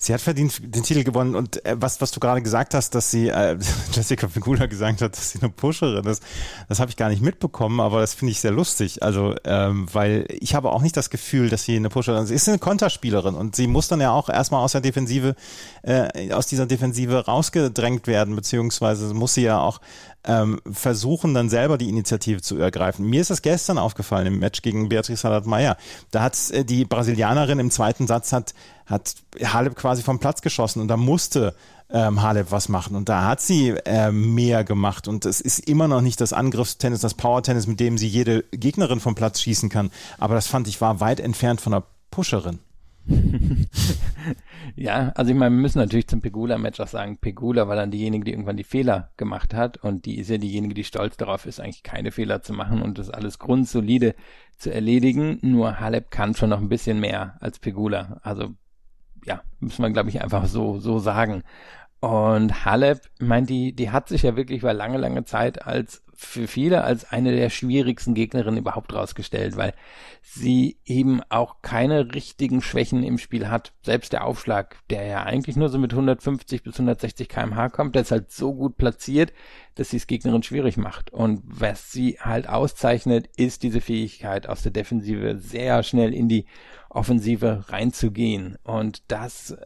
[0.00, 3.10] Sie hat verdient den Titel gewonnen und äh, was, was du gerade gesagt hast, dass
[3.10, 3.58] sie, äh,
[3.92, 6.22] Jessica Pegula gesagt hat, dass sie eine Pusherin ist,
[6.68, 9.02] das habe ich gar nicht mitbekommen, aber das finde ich sehr lustig.
[9.02, 12.28] Also, ähm, weil ich habe auch nicht das Gefühl, dass sie eine Pusherin ist.
[12.28, 15.34] Sie ist eine Konterspielerin und sie muss dann ja auch erstmal aus der Defensive,
[15.82, 19.80] äh, aus dieser Defensive rausgedrängt werden, beziehungsweise muss sie ja auch
[20.28, 23.08] ähm, versuchen dann selber die Initiative zu ergreifen.
[23.08, 25.76] Mir ist das gestern aufgefallen im Match gegen Beatrice Salat-Meyer.
[26.10, 28.54] Da hat äh, die Brasilianerin im zweiten Satz hat,
[28.86, 31.54] hat Halep quasi vom Platz geschossen und da musste
[31.90, 32.94] ähm, Halep was machen.
[32.94, 35.08] Und da hat sie äh, mehr gemacht.
[35.08, 39.00] Und es ist immer noch nicht das Angriffstennis, das Power-Tennis, mit dem sie jede Gegnerin
[39.00, 39.90] vom Platz schießen kann.
[40.18, 42.58] Aber das fand ich war weit entfernt von einer Pusherin.
[44.76, 48.24] ja, also ich meine, wir müssen natürlich zum Pegula-Match auch sagen, Pegula war dann diejenige,
[48.24, 51.60] die irgendwann die Fehler gemacht hat und die ist ja diejenige, die stolz darauf ist,
[51.60, 54.14] eigentlich keine Fehler zu machen und das alles grundsolide
[54.58, 55.38] zu erledigen.
[55.42, 58.20] Nur Halep kann schon noch ein bisschen mehr als Pegula.
[58.22, 58.54] Also
[59.24, 61.42] ja, müssen wir, glaube ich, einfach so, so sagen.
[62.00, 66.02] Und Halep, ich meine, die, die hat sich ja wirklich über lange, lange Zeit als
[66.20, 69.72] für viele als eine der schwierigsten Gegnerinnen überhaupt rausgestellt, weil
[70.20, 73.72] sie eben auch keine richtigen Schwächen im Spiel hat.
[73.82, 78.02] Selbst der Aufschlag, der ja eigentlich nur so mit 150 bis 160 kmh kommt, der
[78.02, 79.32] ist halt so gut platziert,
[79.76, 81.12] dass sie es Gegnerin schwierig macht.
[81.12, 86.46] Und was sie halt auszeichnet, ist diese Fähigkeit aus der Defensive sehr schnell in die
[86.90, 88.58] Offensive reinzugehen.
[88.64, 89.56] Und das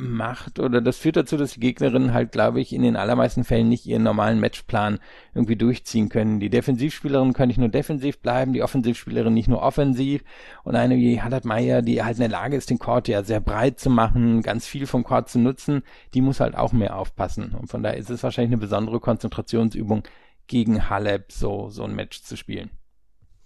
[0.00, 3.68] macht oder das führt dazu, dass die Gegnerinnen halt, glaube ich, in den allermeisten Fällen
[3.68, 4.98] nicht ihren normalen Matchplan
[5.34, 6.40] irgendwie durchziehen können.
[6.40, 10.22] Die Defensivspielerinnen können nicht nur defensiv bleiben, die Offensivspielerin nicht nur offensiv
[10.64, 13.40] und eine wie Haddad Meyer, die halt in der Lage ist, den Court ja sehr
[13.40, 15.82] breit zu machen, ganz viel vom Court zu nutzen,
[16.14, 17.54] die muss halt auch mehr aufpassen.
[17.54, 20.02] Und von daher ist es wahrscheinlich eine besondere Konzentrationsübung
[20.46, 22.70] gegen Halep so, so ein Match zu spielen.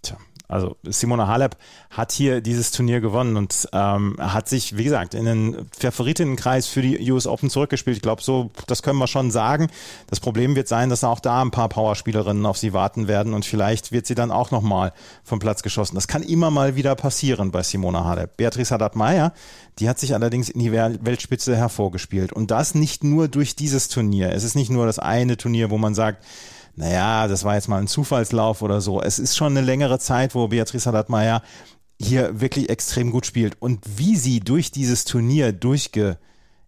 [0.01, 1.57] Tja, also Simona Halep
[1.89, 6.81] hat hier dieses Turnier gewonnen und ähm, hat sich, wie gesagt, in den Favoritinnenkreis für
[6.81, 7.97] die US Open zurückgespielt.
[7.97, 9.69] Ich glaube, so, das können wir schon sagen.
[10.07, 13.45] Das Problem wird sein, dass auch da ein paar Powerspielerinnen auf sie warten werden und
[13.45, 15.95] vielleicht wird sie dann auch nochmal vom Platz geschossen.
[15.95, 18.37] Das kann immer mal wieder passieren bei Simona Halep.
[18.37, 19.33] Beatrice Haddad-Meyer,
[19.79, 24.31] die hat sich allerdings in die Weltspitze hervorgespielt und das nicht nur durch dieses Turnier.
[24.31, 26.23] Es ist nicht nur das eine Turnier, wo man sagt,
[26.75, 29.01] naja, das war jetzt mal ein Zufallslauf oder so.
[29.01, 31.41] Es ist schon eine längere Zeit, wo Beatrice Haddad-Meyer
[31.99, 33.61] hier wirklich extrem gut spielt.
[33.61, 36.17] Und wie sie durch dieses Turnier durchge,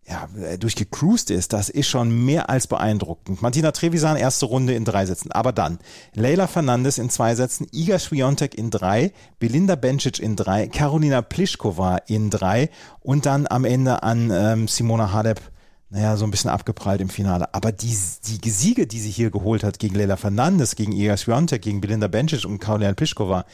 [0.08, 3.42] ja, durchgecruised ist, das ist schon mehr als beeindruckend.
[3.42, 5.80] Martina Trevisan erste Runde in drei Sätzen, aber dann
[6.14, 11.98] Leila Fernandes in zwei Sätzen, Iga Swiatek in drei, Belinda Bencic in drei, Karolina Pliskova
[12.08, 12.70] in drei
[13.02, 15.42] und dann am Ende an ähm, Simona Halep
[15.90, 17.54] naja, so ein bisschen abgeprallt im Finale.
[17.54, 17.96] Aber die,
[18.44, 22.08] die Siege, die sie hier geholt hat gegen Leila Fernandes, gegen Iga Swiatek, gegen Belinda
[22.08, 23.46] Bencic und Karolina Pliskova,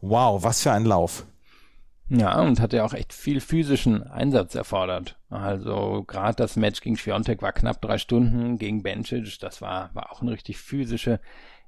[0.00, 1.24] wow, was für ein Lauf.
[2.14, 5.16] Ja, und hat ja auch echt viel physischen Einsatz erfordert.
[5.30, 10.12] Also gerade das Match gegen Swiatek war knapp drei Stunden, gegen Bencic, das war, war
[10.12, 11.20] auch eine richtig physische,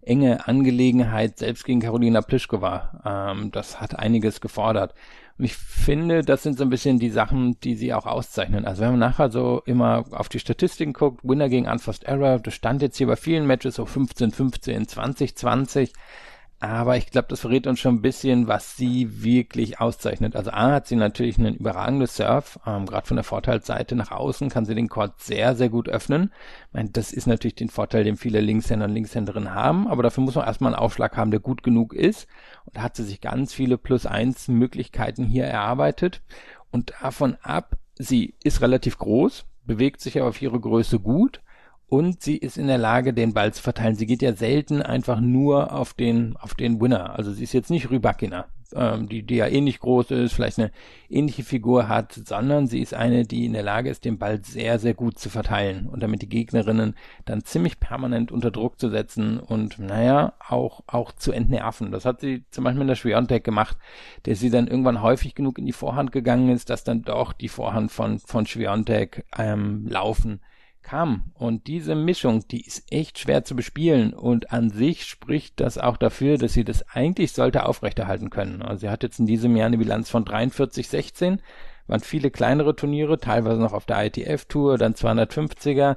[0.02, 3.32] enge Angelegenheit, selbst gegen Karolina Pliskova.
[3.32, 4.94] Ähm, das hat einiges gefordert.
[5.38, 8.66] Und ich finde, das sind so ein bisschen die Sachen, die sie auch auszeichnen.
[8.66, 12.52] Also wenn man nachher so immer auf die Statistiken guckt, Winner gegen Unforced Error, das
[12.52, 15.92] stand jetzt hier bei vielen Matches so 15, 15, 20, 20.
[16.64, 20.34] Aber ich glaube, das verrät uns schon ein bisschen, was sie wirklich auszeichnet.
[20.34, 24.48] Also A hat sie natürlich einen überragendes Surf, ähm, gerade von der Vorteilsseite nach außen
[24.48, 26.32] kann sie den Court sehr, sehr gut öffnen.
[26.68, 30.24] Ich meine, das ist natürlich den Vorteil, den viele Linkshänder und Linkshänderinnen haben, aber dafür
[30.24, 32.28] muss man erstmal einen Aufschlag haben, der gut genug ist.
[32.64, 36.22] Und da hat sie sich ganz viele Plus-1 Möglichkeiten hier erarbeitet.
[36.70, 41.42] Und davon ab, sie ist relativ groß, bewegt sich aber auf ihre Größe gut
[41.88, 43.94] und sie ist in der Lage, den Ball zu verteilen.
[43.94, 47.16] Sie geht ja selten einfach nur auf den, auf den Winner.
[47.16, 50.70] Also sie ist jetzt nicht Rybakina, ähm, die, die ja ähnlich groß ist, vielleicht eine
[51.10, 54.78] ähnliche Figur hat, sondern sie ist eine, die in der Lage ist, den Ball sehr,
[54.78, 59.38] sehr gut zu verteilen und damit die Gegnerinnen dann ziemlich permanent unter Druck zu setzen
[59.38, 61.92] und, naja, auch, auch zu entnerven.
[61.92, 63.76] Das hat sie zum Beispiel in der Schwiontek gemacht,
[64.24, 67.48] der sie dann irgendwann häufig genug in die Vorhand gegangen ist, dass dann doch die
[67.48, 70.40] Vorhand von, von Schwiontek ähm, laufen
[70.84, 71.32] kam.
[71.34, 75.96] Und diese Mischung, die ist echt schwer zu bespielen und an sich spricht das auch
[75.96, 78.62] dafür, dass sie das eigentlich sollte aufrechterhalten können.
[78.62, 81.42] Also sie hat jetzt in diesem Jahr eine Bilanz von 43, 16,
[81.86, 85.96] waren viele kleinere Turniere, teilweise noch auf der ITF-Tour, dann 250er.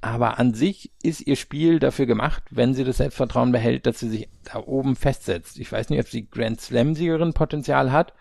[0.00, 4.10] Aber an sich ist ihr Spiel dafür gemacht, wenn sie das Selbstvertrauen behält, dass sie
[4.10, 5.58] sich da oben festsetzt.
[5.58, 8.12] Ich weiß nicht, ob sie Grand Slam-Siegerin Potenzial hat,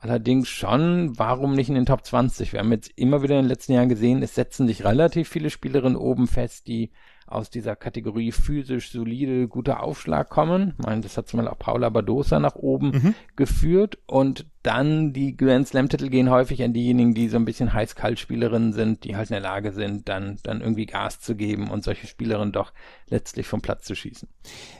[0.00, 2.54] Allerdings schon, warum nicht in den Top 20?
[2.54, 5.50] Wir haben jetzt immer wieder in den letzten Jahren gesehen, es setzen sich relativ viele
[5.50, 6.90] Spielerinnen oben fest, die
[7.26, 10.74] aus dieser Kategorie physisch solide, guter Aufschlag kommen.
[10.78, 13.14] Ich meine, das hat zum Beispiel auch Paula Badosa nach oben mhm.
[13.36, 18.74] geführt und dann die Grand Slam-Titel gehen häufig an diejenigen, die so ein bisschen heiß-kalt-Spielerinnen
[18.74, 22.06] sind, die halt in der Lage sind, dann, dann irgendwie Gas zu geben und solche
[22.06, 22.72] Spielerinnen doch
[23.08, 24.28] letztlich vom Platz zu schießen.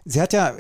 [0.04, 0.52] Sie hat ja,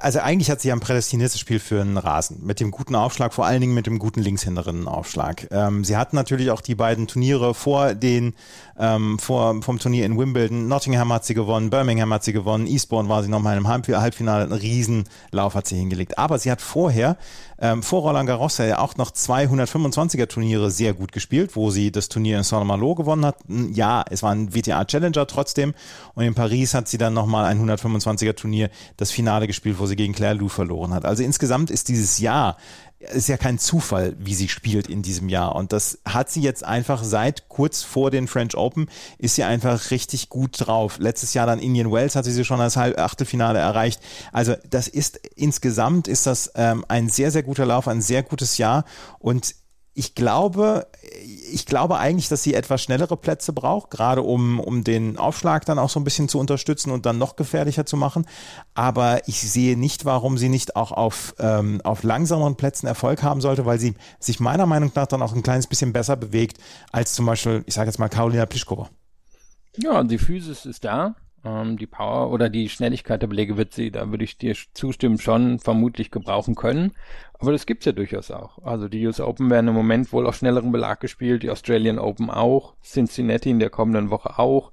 [0.00, 3.34] also eigentlich hat sie ja ein prädestiniertes Spiel für einen Rasen mit dem guten Aufschlag,
[3.34, 5.48] vor allen Dingen mit dem guten Linkshänderinnen-Aufschlag.
[5.50, 8.34] Ähm, sie hat natürlich auch die beiden Turniere vor den,
[8.78, 10.68] ähm, vor, vom Turnier in Wimbledon.
[10.68, 14.52] Nottingham hat sie gewonnen, Birmingham hat sie gewonnen, Eastbourne war sie nochmal im Halbfinale, ein
[14.52, 16.16] Riesenlauf hat sie hingelegt.
[16.16, 17.16] Aber sie hat vorher,
[17.60, 22.08] ähm, vor Roland Garros ja auch noch 225er Turniere sehr gut gespielt, wo sie das
[22.08, 23.36] Turnier in Saint-Malo gewonnen hat.
[23.72, 25.74] Ja, es war ein WTA Challenger trotzdem.
[26.14, 29.96] Und in Paris hat sie dann nochmal ein 125er Turnier, das Finale gespielt, wo sie
[29.96, 31.04] gegen Claire Lou verloren hat.
[31.04, 32.56] Also insgesamt ist dieses Jahr
[33.00, 35.54] ist ja kein Zufall, wie sie spielt in diesem Jahr.
[35.54, 39.90] Und das hat sie jetzt einfach seit kurz vor den French Open, ist sie einfach
[39.90, 40.98] richtig gut drauf.
[40.98, 44.00] Letztes Jahr dann Indian Wells hatte sie schon als Achtelfinale erreicht.
[44.32, 48.58] Also das ist insgesamt ist das ähm, ein sehr, sehr guter Lauf, ein sehr gutes
[48.58, 48.84] Jahr.
[49.20, 49.54] Und
[49.98, 50.86] ich glaube,
[51.52, 55.80] ich glaube eigentlich, dass sie etwas schnellere Plätze braucht, gerade um, um den Aufschlag dann
[55.80, 58.24] auch so ein bisschen zu unterstützen und dann noch gefährlicher zu machen.
[58.74, 63.40] Aber ich sehe nicht, warum sie nicht auch auf, ähm, auf langsameren Plätzen Erfolg haben
[63.40, 66.58] sollte, weil sie sich meiner Meinung nach dann auch ein kleines bisschen besser bewegt
[66.92, 68.90] als zum Beispiel, ich sage jetzt mal, Karolina Pliskova.
[69.78, 71.16] Ja, die Physis ist da.
[71.44, 75.18] Ähm, die Power oder die Schnelligkeit der Belege wird sie, da würde ich dir zustimmen,
[75.18, 76.92] schon vermutlich gebrauchen können.
[77.38, 78.58] Aber das gibt's ja durchaus auch.
[78.64, 82.30] Also die US Open werden im Moment wohl auf schnelleren Belag gespielt, die Australian Open
[82.30, 84.72] auch, Cincinnati in der kommenden Woche auch.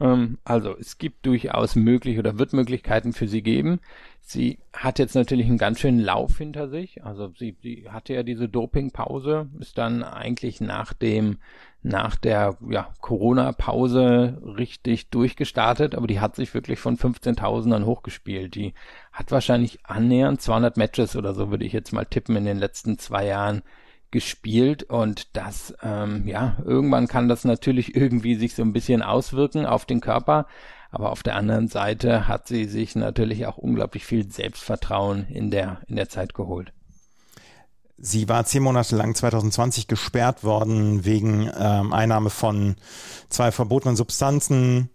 [0.00, 3.80] Ähm, also es gibt durchaus möglich oder wird Möglichkeiten für sie geben.
[4.20, 7.04] Sie hat jetzt natürlich einen ganz schönen Lauf hinter sich.
[7.04, 11.38] Also sie, sie hatte ja diese Dopingpause, ist dann eigentlich nach dem
[11.84, 18.54] nach der ja, Corona-Pause richtig durchgestartet, aber die hat sich wirklich von 15.000ern hochgespielt.
[18.54, 18.72] Die
[19.12, 22.98] hat wahrscheinlich annähernd 200 Matches oder so, würde ich jetzt mal tippen, in den letzten
[22.98, 23.62] zwei Jahren
[24.10, 29.66] gespielt und das, ähm, ja, irgendwann kann das natürlich irgendwie sich so ein bisschen auswirken
[29.66, 30.46] auf den Körper,
[30.90, 35.82] aber auf der anderen Seite hat sie sich natürlich auch unglaublich viel Selbstvertrauen in der,
[35.86, 36.72] in der Zeit geholt.
[37.96, 42.76] Sie war zehn Monate lang 2020 gesperrt worden wegen ähm, Einnahme von
[43.28, 44.90] zwei verbotenen Substanzen,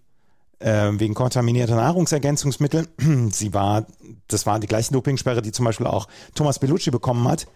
[0.59, 2.87] äh, wegen kontaminierter Nahrungsergänzungsmittel.
[3.31, 3.85] Sie war,
[4.27, 7.47] das war die gleiche Dopingsperre, die zum Beispiel auch Thomas Bellucci bekommen hat.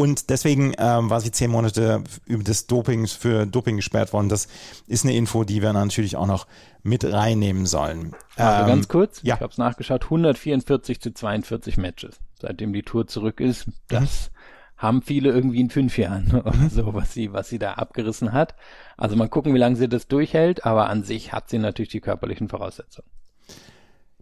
[0.00, 4.30] Und deswegen ähm, war sie zehn Monate über des Dopings für Doping gesperrt worden.
[4.30, 4.48] Das
[4.86, 6.46] ist eine Info, die wir natürlich auch noch
[6.82, 8.16] mit reinnehmen sollen.
[8.36, 9.34] Also ähm, ganz kurz, ja.
[9.34, 13.68] ich habe es nachgeschaut, 144 zu 42 Matches, seitdem die Tour zurück ist.
[13.88, 14.82] Das mhm.
[14.82, 18.54] haben viele irgendwie in fünf Jahren oder so, was sie, was sie da abgerissen hat.
[18.96, 22.00] Also mal gucken, wie lange sie das durchhält, aber an sich hat sie natürlich die
[22.00, 23.08] körperlichen Voraussetzungen.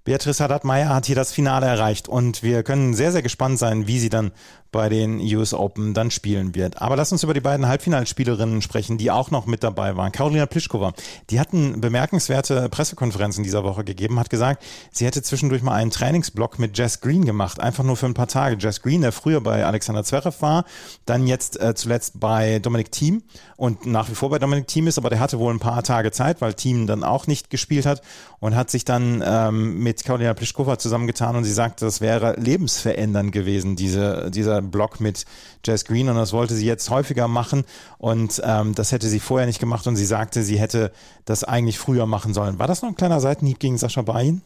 [0.05, 3.99] Beatrice Haddad-Meyer hat hier das Finale erreicht und wir können sehr, sehr gespannt sein, wie
[3.99, 4.33] sie dann
[4.71, 6.83] bei den US Open dann spielen wird.
[6.83, 10.13] Aber lass uns über die beiden Halbfinalspielerinnen sprechen, die auch noch mit dabei waren.
[10.13, 10.93] Karolina Pliskova,
[11.31, 16.59] die hatten bemerkenswerte Pressekonferenzen dieser Woche gegeben, hat gesagt, sie hätte zwischendurch mal einen Trainingsblock
[16.59, 18.57] mit Jess Green gemacht, einfach nur für ein paar Tage.
[18.59, 20.65] Jess Green, der früher bei Alexander Zverev war,
[21.07, 23.23] dann jetzt äh, zuletzt bei Dominic Thiem
[23.57, 26.11] und nach wie vor bei Dominic Thiem ist, aber der hatte wohl ein paar Tage
[26.11, 28.03] Zeit, weil Thiem dann auch nicht gespielt hat
[28.41, 33.33] und hat sich dann ähm, mit Karolina Pliskova zusammengetan und sie sagte, das wäre lebensverändernd
[33.33, 35.25] gewesen, diese, dieser Blog mit
[35.65, 37.65] Jess Green und das wollte sie jetzt häufiger machen
[37.97, 40.93] und ähm, das hätte sie vorher nicht gemacht und sie sagte, sie hätte
[41.25, 42.59] das eigentlich früher machen sollen.
[42.59, 44.43] War das noch ein kleiner Seitenhieb gegen Sascha Bain?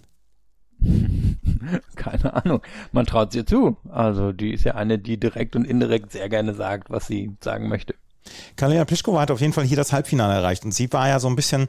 [1.97, 2.63] Keine Ahnung.
[2.93, 3.77] Man traut ihr zu.
[3.91, 7.69] Also die ist ja eine, die direkt und indirekt sehr gerne sagt, was sie sagen
[7.69, 7.95] möchte.
[8.55, 11.27] Karolina Pliskova hat auf jeden Fall hier das Halbfinale erreicht und sie war ja so
[11.27, 11.67] ein bisschen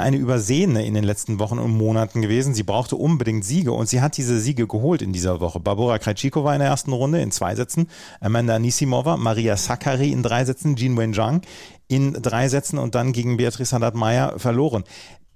[0.00, 2.54] eine Übersehene in den letzten Wochen und Monaten gewesen.
[2.54, 5.60] Sie brauchte unbedingt Siege und sie hat diese Siege geholt in dieser Woche.
[5.60, 7.88] Barbara Krejcikova in der ersten Runde in zwei Sätzen,
[8.20, 11.42] Amanda Anisimova, Maria Sakkari in drei Sätzen, Jean Wenjiang
[11.88, 14.84] in drei Sätzen und dann gegen Beatrice Haddad-Meyer verloren.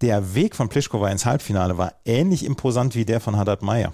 [0.01, 3.93] Der Weg von Pliskova ins Halbfinale war ähnlich imposant wie der von Haddad-Meyer.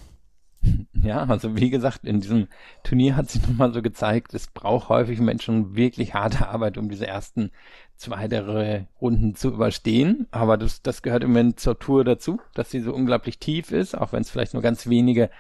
[1.03, 2.47] Ja, also wie gesagt, in diesem
[2.85, 7.09] Turnier hat sich nochmal so gezeigt, es braucht häufig Menschen wirklich harte Arbeit, um diese
[7.09, 7.51] ersten
[7.97, 10.27] zwei der Runden zu überstehen.
[10.31, 13.97] Aber das, das gehört im Moment zur Tour dazu, dass sie so unglaublich tief ist,
[13.97, 15.31] auch wenn es vielleicht nur ganz wenige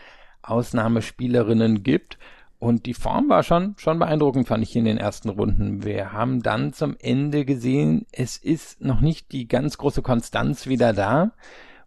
[0.42, 2.18] Ausnahmespielerinnen gibt.
[2.58, 5.82] Und die Form war schon, schon beeindruckend, fand ich in den ersten Runden.
[5.82, 10.92] Wir haben dann zum Ende gesehen, es ist noch nicht die ganz große Konstanz wieder
[10.92, 11.32] da.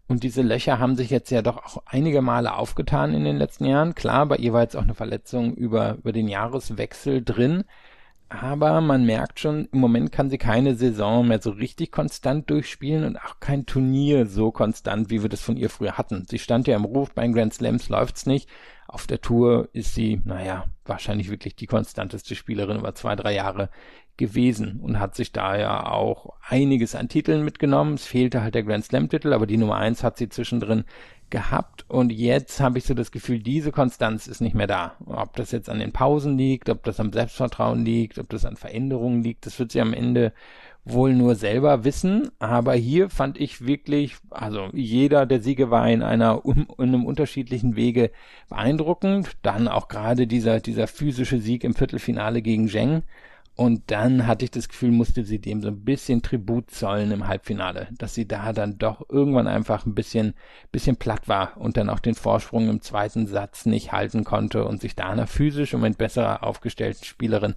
[0.08, 3.64] Und diese Löcher haben sich jetzt ja doch auch einige Male aufgetan in den letzten
[3.64, 3.94] Jahren.
[3.94, 7.64] Klar, bei ihr war jetzt auch eine Verletzung über, über den Jahreswechsel drin.
[8.28, 13.04] Aber man merkt schon, im Moment kann sie keine Saison mehr so richtig konstant durchspielen
[13.04, 16.24] und auch kein Turnier so konstant, wie wir das von ihr früher hatten.
[16.28, 18.48] Sie stand ja im Ruf, bei den Grand Slams läuft's nicht.
[18.88, 23.70] Auf der Tour ist sie, naja, wahrscheinlich wirklich die konstanteste Spielerin über zwei, drei Jahre
[24.16, 27.94] gewesen und hat sich da ja auch einiges an Titeln mitgenommen.
[27.94, 30.84] Es fehlte halt der Grand Slam Titel, aber die Nummer eins hat sie zwischendrin
[31.30, 34.96] gehabt und jetzt habe ich so das Gefühl, diese Konstanz ist nicht mehr da.
[35.06, 38.56] Ob das jetzt an den Pausen liegt, ob das am Selbstvertrauen liegt, ob das an
[38.56, 40.32] Veränderungen liegt, das wird sie am Ende
[40.84, 42.30] wohl nur selber wissen.
[42.38, 47.76] Aber hier fand ich wirklich, also jeder der Siege war in einer in einem unterschiedlichen
[47.76, 48.10] Wege
[48.48, 49.36] beeindruckend.
[49.42, 53.02] Dann auch gerade dieser dieser physische Sieg im Viertelfinale gegen Zheng
[53.56, 57.26] und dann hatte ich das Gefühl, musste sie dem so ein bisschen Tribut zollen im
[57.26, 60.34] Halbfinale, dass sie da dann doch irgendwann einfach ein bisschen,
[60.72, 64.82] bisschen platt war und dann auch den Vorsprung im zweiten Satz nicht halten konnte und
[64.82, 67.54] sich da einer physisch um ein besser aufgestellten Spielerin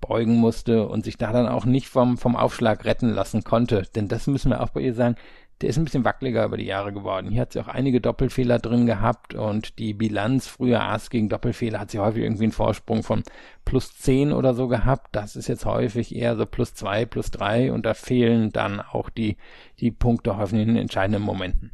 [0.00, 3.82] beugen musste und sich da dann auch nicht vom, vom Aufschlag retten lassen konnte.
[3.96, 5.16] Denn das müssen wir auch bei ihr sagen,
[5.60, 7.30] der ist ein bisschen wackeliger über die Jahre geworden.
[7.30, 11.80] Hier hat sie auch einige Doppelfehler drin gehabt und die Bilanz früher Ass gegen Doppelfehler
[11.80, 13.22] hat sie häufig irgendwie einen Vorsprung von
[13.64, 15.08] plus zehn oder so gehabt.
[15.12, 19.10] Das ist jetzt häufig eher so plus zwei, plus drei und da fehlen dann auch
[19.10, 19.36] die,
[19.80, 21.72] die Punkte häufig in den entscheidenden Momenten.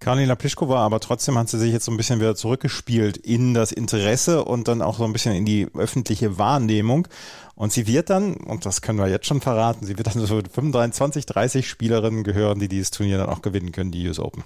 [0.00, 3.70] Karolina Pliskova, aber trotzdem hat sie sich jetzt so ein bisschen wieder zurückgespielt in das
[3.70, 7.06] Interesse und dann auch so ein bisschen in die öffentliche Wahrnehmung.
[7.54, 10.40] Und sie wird dann, und das können wir jetzt schon verraten, sie wird dann so
[10.40, 14.42] 25, 30 Spielerinnen gehören, die dieses Turnier dann auch gewinnen können, die US Open.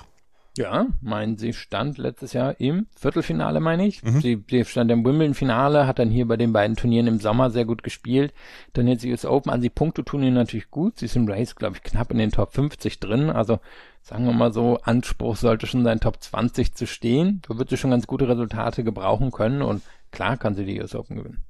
[0.57, 4.05] Ja, meinen sie stand letztes Jahr im Viertelfinale, meine ich.
[4.05, 4.21] Mhm.
[4.21, 7.65] Sie, sie stand im Wimbledon-Finale, hat dann hier bei den beiden Turnieren im Sommer sehr
[7.65, 8.33] gut gespielt.
[8.73, 9.63] Dann jetzt die US Open an.
[9.63, 10.99] Sie Punkte tun ihr natürlich gut.
[10.99, 13.31] Sie ist im Race, glaube ich, knapp in den Top 50 drin.
[13.31, 13.59] Also
[14.03, 17.43] sagen wir mal so, Anspruch sollte schon sein, Top 20 zu stehen.
[17.49, 20.95] Da wird sie schon ganz gute Resultate gebrauchen können und klar kann sie die US
[20.95, 21.43] Open gewinnen.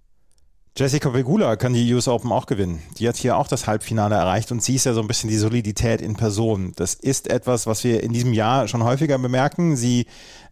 [0.77, 2.83] Jessica Pegula kann die US Open auch gewinnen.
[2.99, 5.37] Die hat hier auch das Halbfinale erreicht und sie ist ja so ein bisschen die
[5.37, 6.73] Solidität in Person.
[6.75, 9.77] Das ist etwas, was wir in diesem Jahr schon häufiger bemerken.
[9.77, 10.07] Sie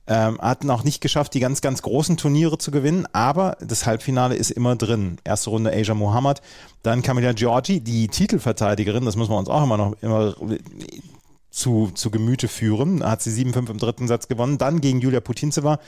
[0.07, 4.37] ähm, hat noch nicht geschafft, die ganz, ganz großen Turniere zu gewinnen, aber das Halbfinale
[4.37, 5.17] ist immer drin.
[5.25, 6.41] Erste Runde Asia Mohammed,
[6.85, 10.37] dann Camilla Giorgi, die Titelverteidigerin, das muss man uns auch immer noch immer
[11.53, 13.01] zu, zu Gemüte führen.
[13.01, 14.59] Da hat sie 7-5 im dritten Satz gewonnen.
[14.59, 15.79] Dann gegen Julia Putintseva.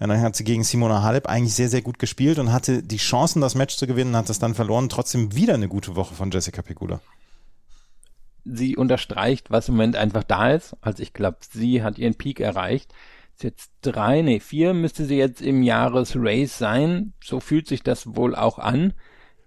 [0.00, 2.96] Ja, dann hat sie gegen Simona Halep eigentlich sehr, sehr gut gespielt und hatte die
[2.96, 4.88] Chancen, das Match zu gewinnen, hat es dann verloren.
[4.88, 7.00] Trotzdem wieder eine gute Woche von Jessica Pegula.
[8.44, 10.76] Sie unterstreicht, was im Moment einfach da ist.
[10.80, 12.92] Also ich glaube, sie hat ihren Peak erreicht.
[13.36, 17.12] Ist jetzt drei, nee, vier müsste sie jetzt im Jahresrace sein.
[17.22, 18.92] So fühlt sich das wohl auch an.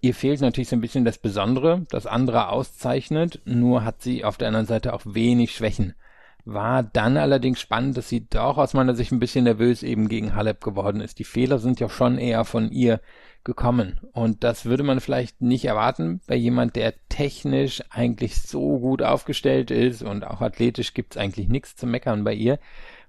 [0.05, 4.37] Ihr fehlt natürlich so ein bisschen das Besondere, das andere auszeichnet, nur hat sie auf
[4.37, 5.95] der anderen Seite auch wenig Schwächen.
[6.43, 10.35] War dann allerdings spannend, dass sie doch aus meiner Sicht ein bisschen nervös eben gegen
[10.35, 11.17] Halep geworden ist.
[11.17, 13.01] Die Fehler sind ja schon eher von ihr
[13.43, 13.99] gekommen.
[14.11, 19.71] Und das würde man vielleicht nicht erwarten bei jemand, der technisch eigentlich so gut aufgestellt
[19.71, 22.59] ist und auch athletisch gibt's eigentlich nichts zu meckern bei ihr.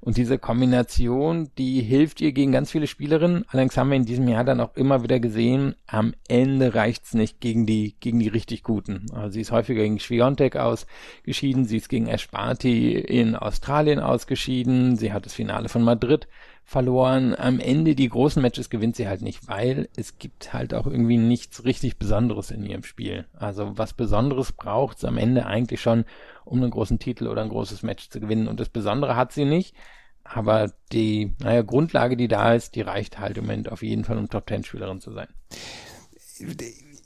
[0.01, 3.45] Und diese Kombination, die hilft ihr gegen ganz viele Spielerinnen.
[3.49, 7.41] Allerdings haben wir in diesem Jahr dann auch immer wieder gesehen, am Ende reicht's nicht
[7.41, 9.07] gegen die, gegen die richtig Guten.
[9.13, 15.13] Also sie ist häufiger gegen Schwiontek ausgeschieden, sie ist gegen Esparti in Australien ausgeschieden, sie
[15.13, 16.29] hat das Finale von Madrid
[16.69, 17.35] verloren.
[17.37, 21.17] Am Ende die großen Matches gewinnt sie halt nicht, weil es gibt halt auch irgendwie
[21.17, 23.25] nichts richtig Besonderes in ihrem Spiel.
[23.35, 26.05] Also was Besonderes braucht es am Ende eigentlich schon,
[26.45, 28.49] um einen großen Titel oder ein großes Match zu gewinnen.
[28.49, 29.77] Und das Besondere hat sie nicht.
[30.25, 34.19] Aber die, naja, Grundlage, die da ist, die reicht halt im Moment auf jeden Fall,
[34.19, 35.29] um Top-Ten-Spielerin zu sein.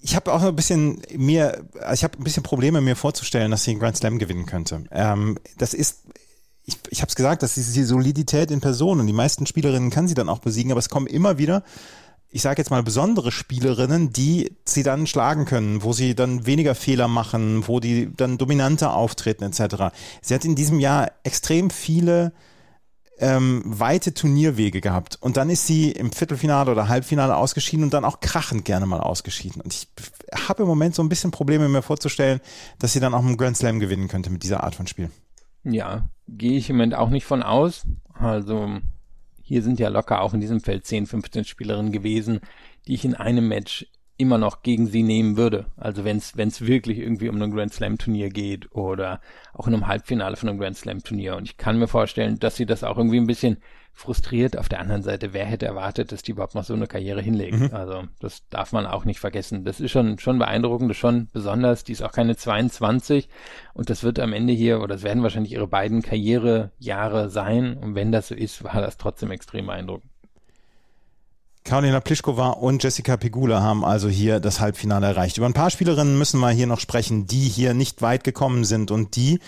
[0.00, 3.64] Ich habe auch ein bisschen mir, also ich habe ein bisschen Probleme mir vorzustellen, dass
[3.64, 4.84] sie einen Grand Slam gewinnen könnte.
[4.90, 6.06] Ähm, das ist
[6.70, 9.90] ich, ich habe es gesagt, das ist die Solidität in Person und die meisten Spielerinnen
[9.90, 11.62] kann sie dann auch besiegen, aber es kommen immer wieder,
[12.32, 16.76] ich sage jetzt mal besondere Spielerinnen, die sie dann schlagen können, wo sie dann weniger
[16.76, 19.92] Fehler machen, wo die dann dominanter auftreten etc.
[20.22, 22.32] Sie hat in diesem Jahr extrem viele
[23.18, 28.04] ähm, weite Turnierwege gehabt und dann ist sie im Viertelfinale oder Halbfinale ausgeschieden und dann
[28.04, 29.60] auch krachend gerne mal ausgeschieden.
[29.60, 29.88] Und ich
[30.48, 32.40] habe im Moment so ein bisschen Probleme mir vorzustellen,
[32.78, 35.10] dass sie dann auch einen Grand Slam gewinnen könnte mit dieser Art von Spiel.
[35.64, 37.86] Ja, gehe ich im Moment auch nicht von aus.
[38.14, 38.78] Also
[39.42, 42.40] hier sind ja locker auch in diesem Feld 10, 15 Spielerinnen gewesen,
[42.86, 43.86] die ich in einem Match
[44.20, 45.66] immer noch gegen sie nehmen würde.
[45.76, 49.20] Also wenn es wirklich irgendwie um ein Grand Slam Turnier geht oder
[49.54, 51.36] auch in einem Halbfinale von einem Grand Slam Turnier.
[51.36, 53.56] Und ich kann mir vorstellen, dass sie das auch irgendwie ein bisschen
[53.92, 54.56] frustriert.
[54.56, 57.64] Auf der anderen Seite, wer hätte erwartet, dass die überhaupt noch so eine Karriere hinlegen?
[57.64, 57.74] Mhm.
[57.74, 59.64] Also das darf man auch nicht vergessen.
[59.64, 61.84] Das ist schon, schon beeindruckend, das ist schon besonders.
[61.84, 63.28] Die ist auch keine 22
[63.74, 67.76] und das wird am Ende hier, oder es werden wahrscheinlich ihre beiden Karrierejahre sein.
[67.76, 70.09] Und wenn das so ist, war das trotzdem extrem beeindruckend.
[71.64, 75.36] Karolina Pliskova und Jessica Pegula haben also hier das Halbfinale erreicht.
[75.36, 78.90] Über ein paar Spielerinnen müssen wir hier noch sprechen, die hier nicht weit gekommen sind
[78.90, 79.40] und die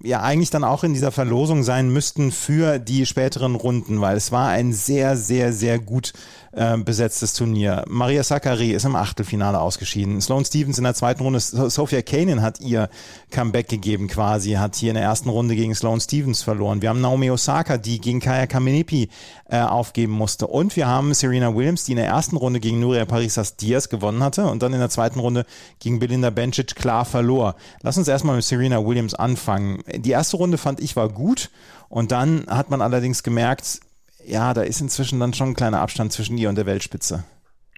[0.00, 4.32] ja eigentlich dann auch in dieser Verlosung sein müssten für die späteren Runden, weil es
[4.32, 6.12] war ein sehr, sehr, sehr gut
[6.52, 7.84] äh, besetztes Turnier.
[7.88, 10.20] Maria Sakkari ist im Achtelfinale ausgeschieden.
[10.20, 12.88] Sloane Stevens in der zweiten Runde, Sophia Kanin hat ihr
[13.30, 16.82] Comeback gegeben quasi, hat hier in der ersten Runde gegen Sloane Stevens verloren.
[16.82, 19.08] Wir haben Naomi Osaka, die gegen Kaya Kamenepi
[19.48, 20.46] äh, aufgeben musste.
[20.46, 24.22] Und wir haben Serena Williams, die in der ersten Runde gegen Nuria Parisas Diaz gewonnen
[24.22, 25.46] hatte und dann in der zweiten Runde
[25.78, 27.54] gegen Belinda Bencic klar verlor.
[27.82, 29.81] Lass uns erstmal mit Serena Williams anfangen.
[29.86, 31.50] Die erste Runde fand ich war gut
[31.88, 33.80] und dann hat man allerdings gemerkt,
[34.26, 37.24] ja, da ist inzwischen dann schon ein kleiner Abstand zwischen ihr und der Weltspitze.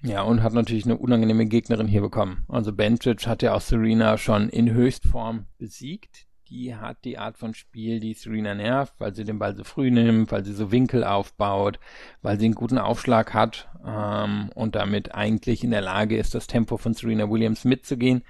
[0.02, 2.44] Ja, und hat natürlich eine unangenehme Gegnerin hier bekommen.
[2.48, 6.26] Also Bencic hat ja auch Serena schon in Höchstform besiegt.
[6.50, 9.90] Die hat die Art von Spiel, die Serena nervt, weil sie den Ball so früh
[9.90, 11.80] nimmt, weil sie so Winkel aufbaut,
[12.20, 16.46] weil sie einen guten Aufschlag hat ähm, und damit eigentlich in der Lage ist, das
[16.46, 18.24] Tempo von Serena Williams mitzugehen.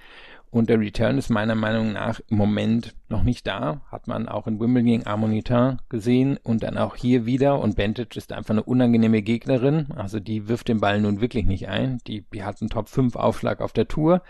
[0.55, 3.81] Und der Return ist meiner Meinung nach im Moment noch nicht da.
[3.91, 7.59] Hat man auch in Wimbledon gegen Armonitin gesehen und dann auch hier wieder.
[7.59, 9.89] Und Bentic ist einfach eine unangenehme Gegnerin.
[9.97, 11.99] Also die wirft den Ball nun wirklich nicht ein.
[12.07, 14.23] Die, die hat einen Top 5 Aufschlag auf der Tour.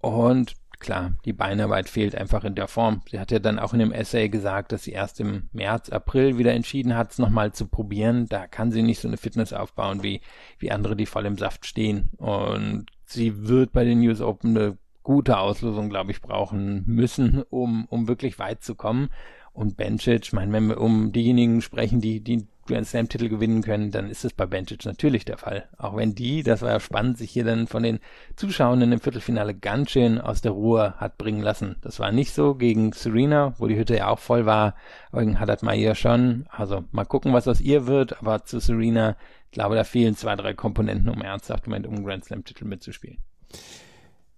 [0.00, 3.02] Und klar, die Beinarbeit fehlt einfach in der Form.
[3.10, 6.38] Sie hat ja dann auch in dem Essay gesagt, dass sie erst im März, April
[6.38, 8.26] wieder entschieden hat, es nochmal zu probieren.
[8.28, 10.20] Da kann sie nicht so eine Fitness aufbauen wie,
[10.60, 12.10] wie andere, die voll im Saft stehen.
[12.16, 14.78] Und sie wird bei den News Open eine
[15.08, 19.08] gute Auslosung, glaube ich, brauchen müssen, um, um wirklich weit zu kommen.
[19.54, 23.62] Und Bencic, ich meine, wenn wir um diejenigen sprechen, die, die Grand Slam Titel gewinnen
[23.62, 25.66] können, dann ist es bei Bencic natürlich der Fall.
[25.78, 28.00] Auch wenn die, das war ja spannend, sich hier dann von den
[28.36, 31.76] Zuschauenden im Viertelfinale ganz schön aus der Ruhe hat bringen lassen.
[31.80, 34.74] Das war nicht so gegen Serena, wo die Hütte ja auch voll war,
[35.10, 36.44] aber gegen Haddad Maia schon.
[36.50, 40.36] Also mal gucken, was aus ihr wird, aber zu Serena, ich glaube, da fehlen zwei,
[40.36, 43.16] drei Komponenten, um ernsthaft um einen Grand Slam Titel mitzuspielen.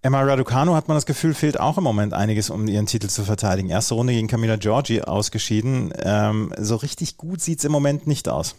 [0.03, 3.23] Emma Raducanu hat man das Gefühl, fehlt auch im Moment einiges, um ihren Titel zu
[3.23, 3.69] verteidigen.
[3.69, 5.93] Erste Runde gegen Camila Giorgi ausgeschieden.
[6.01, 8.55] Ähm, so richtig gut sieht's im Moment nicht aus.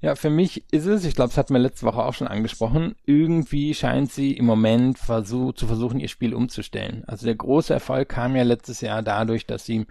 [0.00, 2.94] Ja, für mich ist es, ich glaube, das hatten wir letzte Woche auch schon angesprochen,
[3.04, 7.04] irgendwie scheint sie im Moment versuch, zu versuchen, ihr Spiel umzustellen.
[7.06, 9.86] Also der große Erfolg kam ja letztes Jahr dadurch, dass sie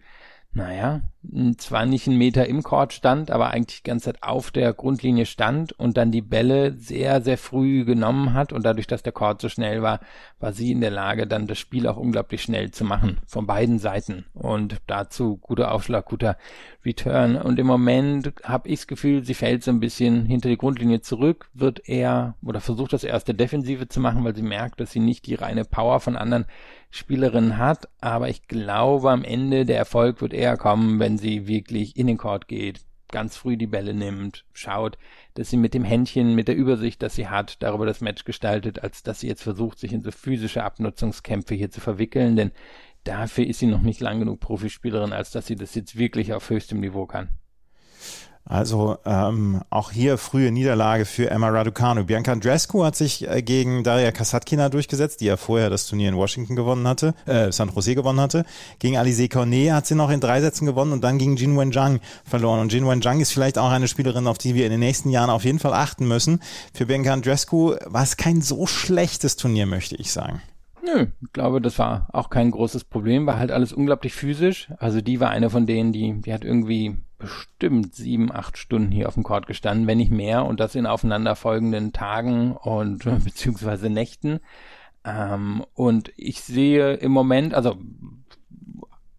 [0.52, 1.02] naja,
[1.58, 5.28] zwar nicht einen Meter im Court stand, aber eigentlich die ganze Zeit auf der Grundlinie
[5.28, 9.42] stand und dann die Bälle sehr, sehr früh genommen hat und dadurch, dass der Court
[9.42, 10.00] so schnell war,
[10.40, 13.78] war sie in der Lage, dann das Spiel auch unglaublich schnell zu machen, von beiden
[13.78, 14.26] Seiten.
[14.34, 16.36] Und dazu guter Aufschlag, guter
[16.84, 17.36] Return.
[17.36, 21.02] Und im Moment habe ich das Gefühl, sie fällt so ein bisschen hinter die Grundlinie
[21.02, 25.00] zurück, wird eher oder versucht das erste Defensive zu machen, weil sie merkt, dass sie
[25.00, 26.46] nicht die reine Power von anderen
[26.92, 31.96] Spielerin hat, aber ich glaube, am Ende der Erfolg wird eher kommen, wenn sie wirklich
[31.98, 32.82] in den Court geht,
[33.12, 34.98] ganz früh die Bälle nimmt, schaut,
[35.36, 38.82] dass sie mit dem Händchen, mit der Übersicht, dass sie hat, darüber das Match gestaltet,
[38.84, 42.52] als dass sie jetzt versucht, sich in so physische Abnutzungskämpfe hier zu verwickeln, denn
[43.04, 46.50] dafür ist sie noch nicht lang genug Profispielerin, als dass sie das jetzt wirklich auf
[46.50, 47.30] höchstem Niveau kann.
[48.50, 52.06] Also ähm, auch hier frühe Niederlage für Emma Raducanu.
[52.06, 56.18] Bianca Andrescu hat sich äh, gegen Daria Kasatkina durchgesetzt, die ja vorher das Turnier in
[56.18, 58.46] Washington gewonnen hatte, äh, San Jose gewonnen hatte.
[58.80, 62.00] Gegen Alize Cornet hat sie noch in drei Sätzen gewonnen und dann gegen Jin Wenjang
[62.26, 62.60] verloren.
[62.60, 65.30] Und Jin Wenjang ist vielleicht auch eine Spielerin, auf die wir in den nächsten Jahren
[65.30, 66.42] auf jeden Fall achten müssen.
[66.74, 70.42] Für Bianca Andrescu war es kein so schlechtes Turnier, möchte ich sagen.
[70.84, 74.70] Nö, ich glaube, das war auch kein großes Problem, war halt alles unglaublich physisch.
[74.80, 79.08] Also die war eine von denen, die, die hat irgendwie bestimmt sieben, acht Stunden hier
[79.08, 84.40] auf dem Court gestanden, wenn nicht mehr, und das in aufeinanderfolgenden Tagen und beziehungsweise Nächten.
[85.06, 87.78] Ähm, und ich sehe im Moment, also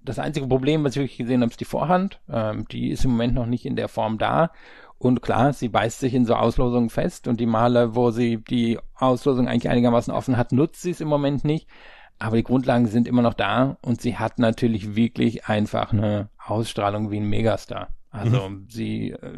[0.03, 2.21] das einzige Problem, was ich wirklich gesehen habe, ist die Vorhand.
[2.29, 4.51] Ähm, die ist im Moment noch nicht in der Form da.
[4.99, 8.79] Und klar, sie beißt sich in so Auslosungen fest und die Male, wo sie die
[8.95, 11.69] Auslosung eigentlich einigermaßen offen hat, nutzt sie es im Moment nicht.
[12.21, 17.11] Aber die Grundlagen sind immer noch da und sie hat natürlich wirklich einfach eine Ausstrahlung
[17.11, 17.89] wie ein Megastar.
[18.11, 18.67] Also mhm.
[18.69, 19.33] sie, äh,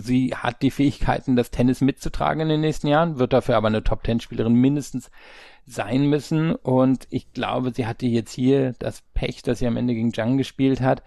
[0.00, 3.82] sie hat die Fähigkeiten, das Tennis mitzutragen in den nächsten Jahren, wird dafür aber eine
[3.84, 5.10] Top-Ten-Spielerin mindestens
[5.66, 6.54] sein müssen.
[6.54, 10.38] Und ich glaube, sie hatte jetzt hier das Pech, dass sie am Ende gegen Zhang
[10.38, 11.02] gespielt hat,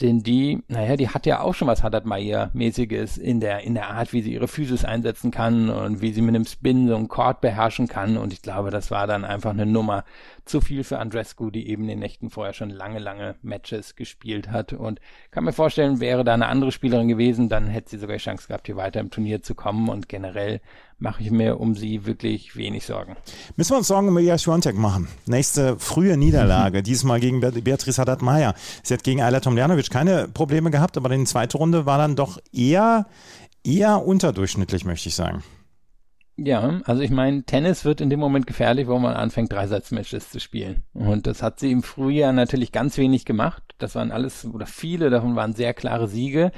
[0.00, 3.90] denn die, naja, die hat ja auch schon was Haddad Maier-mäßiges in der, in der
[3.90, 7.08] Art, wie sie ihre Physis einsetzen kann und wie sie mit einem Spin so einen
[7.08, 8.16] Chord beherrschen kann.
[8.16, 10.04] Und ich glaube, das war dann einfach eine Nummer
[10.44, 14.50] zu viel für Andrescu, die eben in den Nächten vorher schon lange, lange Matches gespielt
[14.50, 14.72] hat.
[14.72, 18.22] Und kann mir vorstellen, wäre da eine andere Spielerin gewesen, dann hätte sie sogar die
[18.22, 19.88] Chance gehabt, hier weiter im Turnier zu kommen.
[19.88, 20.60] Und generell
[20.98, 23.16] mache ich mir um sie wirklich wenig Sorgen.
[23.56, 25.08] Müssen wir uns Sorgen um Ilya Schwontek machen.
[25.26, 28.54] Nächste frühe Niederlage, diesmal gegen Beatrice Haddad-Meyer.
[28.82, 32.38] Sie hat gegen Ayla Tomljanovic keine Probleme gehabt, aber die zweite Runde war dann doch
[32.52, 33.06] eher,
[33.64, 35.42] eher unterdurchschnittlich, möchte ich sagen.
[36.42, 40.40] Ja, also ich meine, Tennis wird in dem Moment gefährlich, wo man anfängt, Dreisatzmatches zu
[40.40, 40.84] spielen.
[40.94, 43.62] Und das hat sie im Frühjahr natürlich ganz wenig gemacht.
[43.76, 46.50] Das waren alles, oder viele davon waren sehr klare Siege.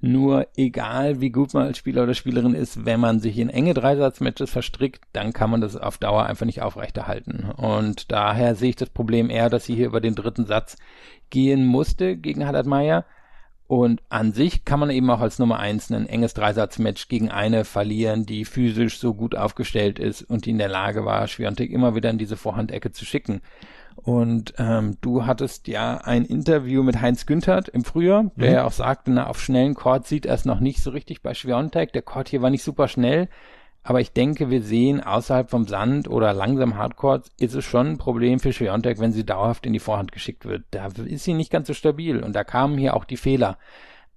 [0.00, 3.74] Nur egal, wie gut man als Spieler oder Spielerin ist, wenn man sich in enge
[3.74, 7.48] Dreisatzmatches verstrickt, dann kann man das auf Dauer einfach nicht aufrechterhalten.
[7.56, 10.76] Und daher sehe ich das Problem eher, dass sie hier über den dritten Satz
[11.30, 13.04] gehen musste gegen Haddad Meyer.
[13.68, 17.66] Und an sich kann man eben auch als Nummer eins ein enges Dreisatzmatch gegen eine
[17.66, 21.94] verlieren, die physisch so gut aufgestellt ist und die in der Lage war, Schwiontek immer
[21.94, 23.42] wieder in diese Vorhandecke zu schicken.
[23.94, 28.54] Und ähm, du hattest ja ein Interview mit Heinz Günthert im Frühjahr, der mhm.
[28.54, 31.34] ja auch sagte, na, auf schnellen Chord sieht er es noch nicht so richtig bei
[31.34, 31.92] Schwiontek.
[31.92, 33.28] Der Chord hier war nicht super schnell,
[33.88, 37.96] aber ich denke, wir sehen außerhalb vom Sand oder langsam Hardcore ist es schon ein
[37.96, 40.64] Problem für Schwiontek, wenn sie dauerhaft in die Vorhand geschickt wird.
[40.72, 43.56] Da ist sie nicht ganz so stabil und da kamen hier auch die Fehler.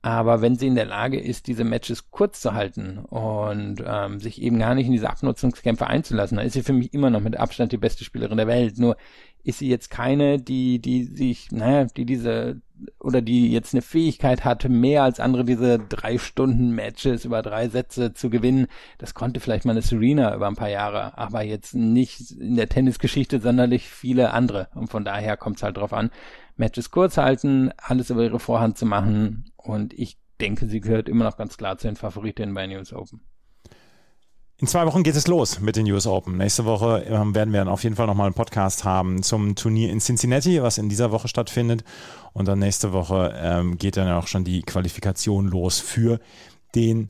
[0.02, 4.42] Aber wenn sie in der Lage ist, diese Matches kurz zu halten und ähm, sich
[4.42, 7.38] eben gar nicht in diese Abnutzungskämpfe einzulassen, dann ist sie für mich immer noch mit
[7.38, 8.78] Abstand die beste Spielerin der Welt.
[8.78, 8.98] Nur
[9.46, 12.60] ist sie jetzt keine, die, die sich, naja, die diese,
[13.00, 17.68] oder die jetzt eine Fähigkeit hatte, mehr als andere diese drei Stunden Matches über drei
[17.68, 18.68] Sätze zu gewinnen.
[18.98, 22.70] Das konnte vielleicht mal eine Serena über ein paar Jahre, aber jetzt nicht in der
[22.70, 24.70] Tennisgeschichte sonderlich viele andere.
[24.76, 26.12] Und von daher kommt es halt drauf an,
[26.56, 29.52] Matches kurz halten, alles über ihre Vorhand zu machen.
[29.58, 33.22] Und ich denke, sie gehört immer noch ganz klar zu den Favoritinnen bei News Open.
[34.62, 36.38] In zwei Wochen geht es los mit den US Open.
[36.38, 39.90] Nächste Woche ähm, werden wir dann auf jeden Fall nochmal einen Podcast haben zum Turnier
[39.90, 41.84] in Cincinnati, was in dieser Woche stattfindet.
[42.34, 46.20] Und dann nächste Woche ähm, geht dann auch schon die Qualifikation los für
[46.76, 47.10] den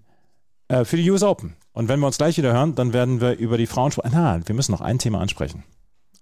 [0.70, 1.58] äh, für die US Open.
[1.74, 3.92] Und wenn wir uns gleich wieder hören, dann werden wir über die Frauen.
[4.02, 5.66] Ah, wir müssen noch ein Thema ansprechen.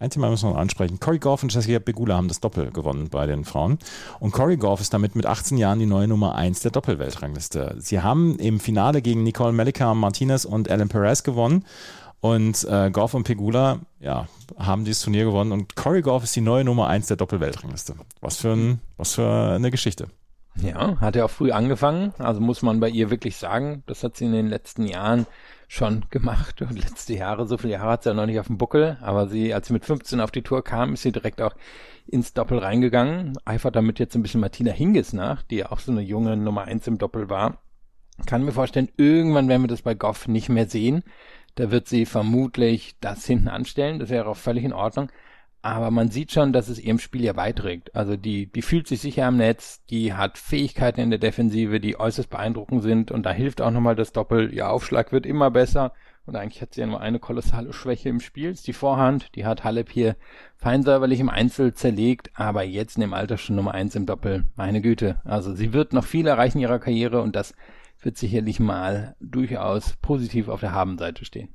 [0.02, 1.02] Ein Thema müssen wir noch ansprechen.
[1.02, 3.80] Cory Goff und Jessica Pegula haben das Doppel gewonnen bei den Frauen.
[4.22, 7.76] Und Cory Goff ist damit mit 18 Jahren die neue Nummer 1 der Doppelweltrangliste.
[7.80, 11.66] Sie haben im Finale gegen Nicole Melika Martinez und Ellen Perez gewonnen.
[12.22, 14.28] Und äh, Goff und Pegula ja,
[14.58, 15.52] haben dieses Turnier gewonnen.
[15.52, 17.96] Und Cory Goff ist die neue Nummer 1 der Doppelweltrangliste.
[18.22, 20.08] Was für, ein, was für eine Geschichte.
[20.56, 22.14] Ja, hat ja auch früh angefangen.
[22.20, 25.26] Also muss man bei ihr wirklich sagen, das hat sie in den letzten Jahren
[25.72, 28.58] schon gemacht und letzte Jahre, so viele Jahre hat sie ja noch nicht auf dem
[28.58, 31.56] Buckel, aber sie, als sie mit 15 auf die Tour kam, ist sie direkt auch
[32.08, 35.92] ins Doppel reingegangen, eifert damit jetzt ein bisschen Martina Hingis nach, die ja auch so
[35.92, 37.62] eine junge Nummer eins im Doppel war.
[38.26, 41.04] Kann mir vorstellen, irgendwann werden wir das bei Goff nicht mehr sehen.
[41.54, 45.12] Da wird sie vermutlich das hinten anstellen, das wäre auch völlig in Ordnung.
[45.62, 47.94] Aber man sieht schon, dass es ihrem Spiel ja beiträgt.
[47.94, 52.00] Also die, die fühlt sich sicher am Netz, die hat Fähigkeiten in der Defensive, die
[52.00, 54.54] äußerst beeindruckend sind und da hilft auch nochmal das Doppel.
[54.54, 55.92] Ihr Aufschlag wird immer besser
[56.26, 59.36] und eigentlich hat sie ja nur eine kolossale Schwäche im Spiel, ist die Vorhand.
[59.36, 60.16] Die hat Halep hier
[60.56, 64.46] feinsäuberlich im Einzel zerlegt, aber jetzt in dem Alter schon Nummer eins im Doppel.
[64.56, 65.20] Meine Güte.
[65.26, 67.54] Also sie wird noch viel erreichen in ihrer Karriere und das
[68.02, 71.50] wird sicherlich mal durchaus positiv auf der Habenseite stehen.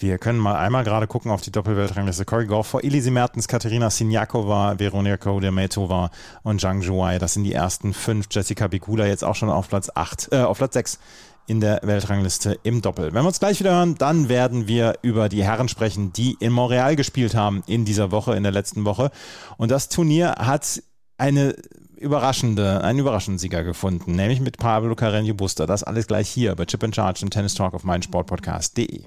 [0.00, 2.24] Wir können mal einmal gerade gucken auf die Doppelweltrangliste.
[2.24, 6.12] Cory Goff vor Elise Mertens, Katerina Sinjakova, Veronika Kodemetova
[6.44, 7.18] und Zhang Zhuai.
[7.18, 8.28] Das sind die ersten fünf.
[8.30, 11.00] Jessica Bigula jetzt auch schon auf Platz acht, äh, auf Platz sechs
[11.48, 13.12] in der Weltrangliste im Doppel.
[13.12, 16.52] Wenn wir uns gleich wieder hören, dann werden wir über die Herren sprechen, die in
[16.52, 19.10] Montreal gespielt haben in dieser Woche, in der letzten Woche.
[19.56, 20.80] Und das Turnier hat
[21.16, 21.56] eine
[21.96, 25.66] überraschende, einen überraschenden Sieger gefunden, nämlich mit Pablo Carreño Buster.
[25.66, 29.06] Das alles gleich hier bei Chip and Charge im Tennis Talk auf meinsportpodcast.de.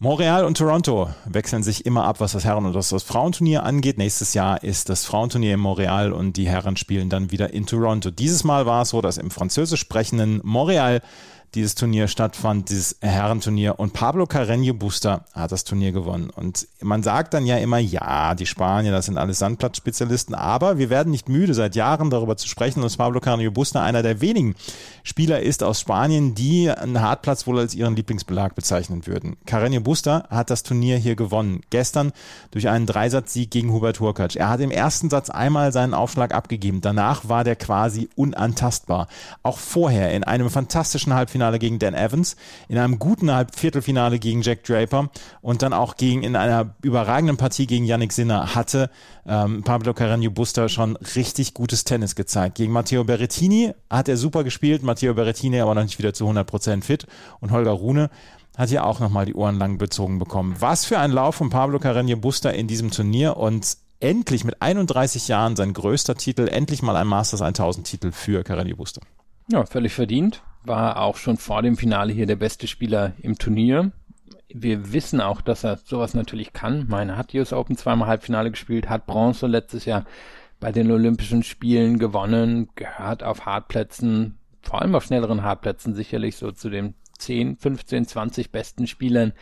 [0.00, 3.96] Montreal und Toronto wechseln sich immer ab, was das Herren- und das Frauenturnier angeht.
[3.96, 8.10] Nächstes Jahr ist das Frauenturnier in Montreal und die Herren spielen dann wieder in Toronto.
[8.10, 11.00] Dieses Mal war es so, dass im französisch sprechenden Montreal
[11.54, 13.78] dieses Turnier stattfand, dieses Herrenturnier.
[13.78, 16.30] Und Pablo Carreño Busta hat das Turnier gewonnen.
[16.30, 20.34] Und man sagt dann ja immer, ja, die Spanier, das sind alles Sandplatzspezialisten.
[20.34, 24.02] Aber wir werden nicht müde, seit Jahren darüber zu sprechen, dass Pablo Carreño Busta einer
[24.02, 24.54] der wenigen
[25.02, 29.36] Spieler ist aus Spanien, die einen Hartplatz wohl als ihren Lieblingsbelag bezeichnen würden.
[29.46, 31.60] Carreño Busta hat das Turnier hier gewonnen.
[31.70, 32.12] Gestern
[32.50, 34.36] durch einen Dreisatzsieg gegen Hubert Hurkacz.
[34.36, 36.80] Er hat im ersten Satz einmal seinen Aufschlag abgegeben.
[36.80, 39.08] Danach war der quasi unantastbar.
[39.42, 42.36] Auch vorher in einem fantastischen Halbfinale Halbfinale gegen Dan Evans,
[42.68, 45.10] in einem guten Viertelfinale gegen Jack Draper
[45.42, 48.90] und dann auch gegen in einer überragenden Partie gegen Yannick Sinner hatte
[49.26, 52.56] ähm, Pablo Carreño Busta schon richtig gutes Tennis gezeigt.
[52.56, 56.82] Gegen Matteo Berrettini hat er super gespielt, Matteo Berrettini aber noch nicht wieder zu 100%
[56.82, 57.06] fit
[57.40, 58.10] und Holger Rune
[58.56, 60.54] hat hier auch nochmal die Ohren lang bezogen bekommen.
[60.60, 65.26] Was für ein Lauf von Pablo Carreño Busta in diesem Turnier und endlich mit 31
[65.28, 69.00] Jahren sein größter Titel, endlich mal ein Masters 1000 Titel für Carreño Busta.
[69.50, 70.42] Ja, völlig verdient.
[70.64, 73.92] War auch schon vor dem Finale hier der beste Spieler im Turnier.
[74.48, 76.86] Wir wissen auch, dass er sowas natürlich kann.
[76.88, 80.04] Meine hat US Open zweimal Halbfinale gespielt, hat Bronze letztes Jahr
[80.60, 86.52] bei den Olympischen Spielen gewonnen, gehört auf Hartplätzen, vor allem auf schnelleren Hartplätzen sicherlich so
[86.52, 89.32] zu den 10, 15, 20 besten Spielern,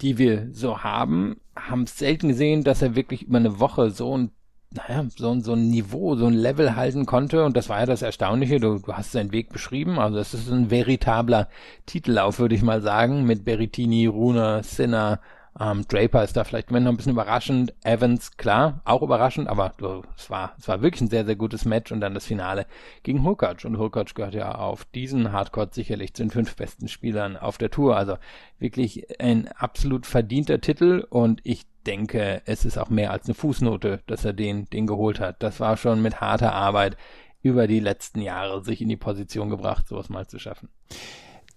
[0.00, 1.40] die wir so haben.
[1.54, 4.30] Haben selten gesehen, dass er wirklich über eine Woche so ein
[4.74, 7.44] naja, so, so ein Niveau, so ein Level halten konnte.
[7.44, 8.60] Und das war ja das Erstaunliche.
[8.60, 9.98] Du, du hast seinen Weg beschrieben.
[9.98, 11.48] Also es ist ein veritabler
[11.86, 15.20] Titellauf, würde ich mal sagen, mit Berettini, Runa, Sinner,
[15.58, 17.74] ähm, Draper ist da vielleicht noch ein bisschen überraschend.
[17.84, 21.64] Evans, klar, auch überraschend, aber du, es war, es war wirklich ein sehr, sehr gutes
[21.64, 22.66] Match und dann das Finale
[23.04, 23.64] gegen Hurkacz.
[23.64, 27.70] Und Hurkacz gehört ja auf diesen Hardcore sicherlich zu den fünf besten Spielern auf der
[27.70, 27.96] Tour.
[27.96, 28.16] Also
[28.58, 34.02] wirklich ein absolut verdienter Titel und ich denke, es ist auch mehr als eine Fußnote,
[34.06, 35.42] dass er den, den geholt hat.
[35.42, 36.96] Das war schon mit harter Arbeit
[37.42, 40.68] über die letzten Jahre sich in die Position gebracht, sowas mal zu schaffen.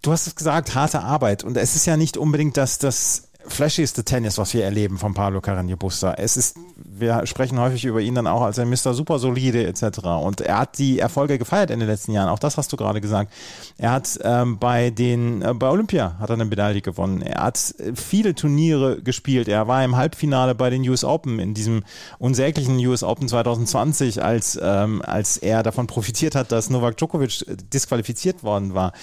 [0.01, 1.43] Du hast es gesagt, harte Arbeit.
[1.43, 5.39] Und es ist ja nicht unbedingt, dass das flashyste Tennis, was wir erleben von Pablo
[5.39, 6.13] Carreño Busta.
[6.13, 8.93] Es ist, wir sprechen häufig über ihn dann auch als ein Mr.
[8.93, 9.99] Super Solide etc.
[10.21, 12.29] Und er hat die Erfolge gefeiert in den letzten Jahren.
[12.29, 13.31] Auch das hast du gerade gesagt.
[13.77, 17.21] Er hat ähm, bei den äh, bei Olympia hat er eine Medaille gewonnen.
[17.21, 19.47] Er hat äh, viele Turniere gespielt.
[19.47, 21.83] Er war im Halbfinale bei den US Open in diesem
[22.19, 28.43] unsäglichen US Open 2020, als ähm, als er davon profitiert hat, dass Novak Djokovic disqualifiziert
[28.43, 28.93] worden war.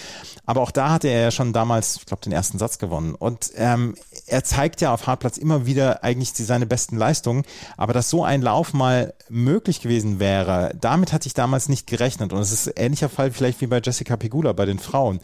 [0.46, 3.14] Aber auch da hatte er ja schon damals, ich glaube, den ersten Satz gewonnen.
[3.14, 3.94] Und ähm,
[4.34, 7.44] er zeigt ja auf Hartplatz immer wieder eigentlich seine besten Leistungen,
[7.76, 12.32] aber dass so ein Lauf mal möglich gewesen wäre, damit hatte ich damals nicht gerechnet.
[12.32, 15.20] Und es ist ein ähnlicher Fall vielleicht wie bei Jessica Pegula bei den Frauen.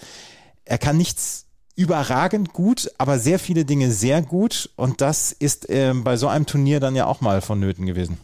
[0.65, 5.93] Er kann nichts überragend gut, aber sehr viele Dinge sehr gut und das ist äh,
[5.93, 8.19] bei so einem Turnier dann ja auch mal vonnöten gewesen.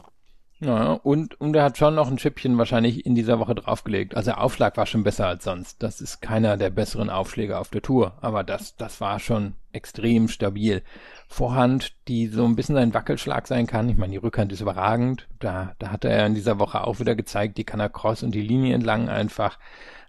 [0.59, 4.17] Ja, und, und er hat schon noch ein Schippchen wahrscheinlich in dieser Woche draufgelegt.
[4.17, 5.83] Also der Aufschlag war schon besser als sonst.
[5.83, 8.15] Das ist keiner der besseren Aufschläge auf der Tour.
[8.23, 10.83] Aber das, das war schon extrem stabil.
[11.29, 13.89] Vorhand, die so ein bisschen ein Wackelschlag sein kann.
[13.89, 15.29] Ich meine, die Rückhand ist überragend.
[15.39, 18.35] Da, da hat er in dieser Woche auch wieder gezeigt, die kann er cross und
[18.35, 19.59] die Linie entlang einfach,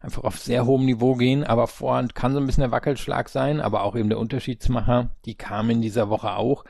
[0.01, 1.43] einfach auf sehr hohem Niveau gehen.
[1.43, 5.09] Aber Vorhand kann so ein bisschen der Wackelschlag sein, aber auch eben der Unterschiedsmacher.
[5.25, 6.63] Die kam in dieser Woche auch.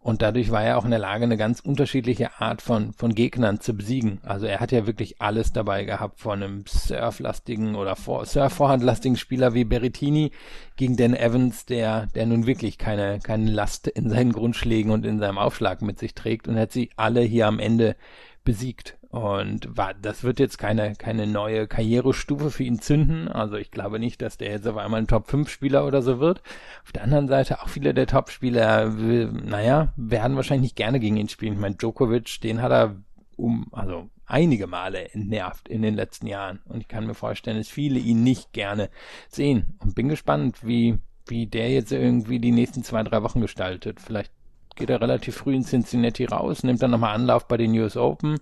[0.00, 3.60] Und dadurch war er auch in der Lage, eine ganz unterschiedliche Art von, von Gegnern
[3.60, 4.20] zu besiegen.
[4.22, 9.54] Also er hat ja wirklich alles dabei gehabt, von einem surflastigen oder vor, surfvorhandlastigen Spieler
[9.54, 10.30] wie Berrettini
[10.76, 15.18] gegen Dan Evans, der, der nun wirklich keine, keine Last in seinen Grundschlägen und in
[15.18, 17.96] seinem Aufschlag mit sich trägt und hat sie alle hier am Ende
[18.44, 18.97] besiegt.
[19.10, 23.28] Und war, das wird jetzt keine, keine neue Karrierestufe für ihn zünden.
[23.28, 26.42] Also ich glaube nicht, dass der jetzt auf einmal ein Top-5-Spieler oder so wird.
[26.84, 31.30] Auf der anderen Seite auch viele der Top-Spieler, naja, werden wahrscheinlich nicht gerne gegen ihn
[31.30, 31.54] spielen.
[31.54, 32.96] Ich meine, Djokovic, den hat er
[33.36, 36.60] um, also einige Male entnervt in den letzten Jahren.
[36.66, 38.90] Und ich kann mir vorstellen, dass viele ihn nicht gerne
[39.30, 39.78] sehen.
[39.78, 44.00] Und bin gespannt, wie, wie der jetzt irgendwie die nächsten zwei, drei Wochen gestaltet.
[44.00, 44.32] Vielleicht
[44.76, 48.38] geht er relativ früh in Cincinnati raus, nimmt dann nochmal Anlauf bei den US Open.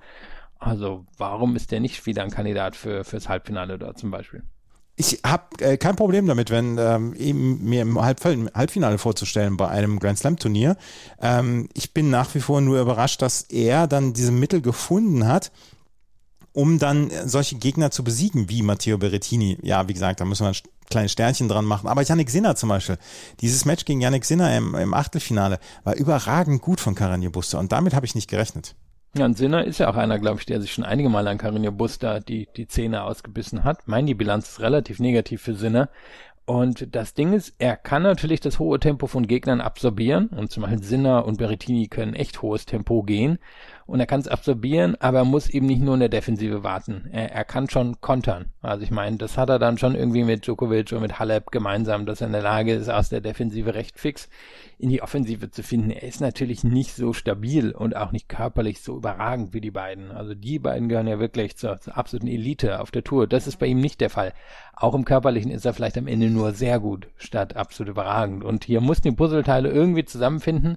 [0.58, 4.42] Also warum ist der nicht wieder ein Kandidat für fürs Halbfinale da zum Beispiel?
[4.98, 9.68] Ich habe äh, kein Problem damit, wenn ähm, eben mir im Halb Halbfinale vorzustellen bei
[9.68, 10.76] einem Grand Slam Turnier.
[11.20, 15.52] Ähm, ich bin nach wie vor nur überrascht, dass er dann diese Mittel gefunden hat,
[16.52, 19.58] um dann solche Gegner zu besiegen, wie Matteo Berrettini.
[19.60, 21.88] Ja, wie gesagt, da müssen wir ein kleines Sternchen dran machen.
[21.88, 22.96] Aber Yannick Sinner zum Beispiel,
[23.40, 27.70] dieses Match gegen Yannick Sinner im, im Achtelfinale war überragend gut von Karanje Buster und
[27.70, 28.74] damit habe ich nicht gerechnet.
[29.16, 31.38] Ja, und Sinner ist ja auch einer, glaube ich, der sich schon einige Mal an
[31.38, 33.88] Carino Buster die, die Zähne ausgebissen hat.
[33.88, 35.88] Mein, die Bilanz ist relativ negativ für Sinner.
[36.44, 40.28] Und das Ding ist, er kann natürlich das hohe Tempo von Gegnern absorbieren.
[40.28, 43.38] Und zum Beispiel Sinner und Berrettini können echt hohes Tempo gehen
[43.86, 47.08] und er kann es absorbieren, aber er muss eben nicht nur in der Defensive warten.
[47.12, 48.46] Er, er kann schon kontern.
[48.60, 52.04] Also ich meine, das hat er dann schon irgendwie mit Djokovic und mit Halep gemeinsam,
[52.04, 54.28] dass er in der Lage ist, aus der Defensive recht fix
[54.78, 55.90] in die Offensive zu finden.
[55.90, 60.10] Er ist natürlich nicht so stabil und auch nicht körperlich so überragend wie die beiden.
[60.10, 63.26] Also die beiden gehören ja wirklich zur, zur absoluten Elite auf der Tour.
[63.26, 64.34] Das ist bei ihm nicht der Fall.
[64.74, 68.44] Auch im Körperlichen ist er vielleicht am Ende nur sehr gut statt absolut überragend.
[68.44, 70.76] Und hier mussten die Puzzleteile irgendwie zusammenfinden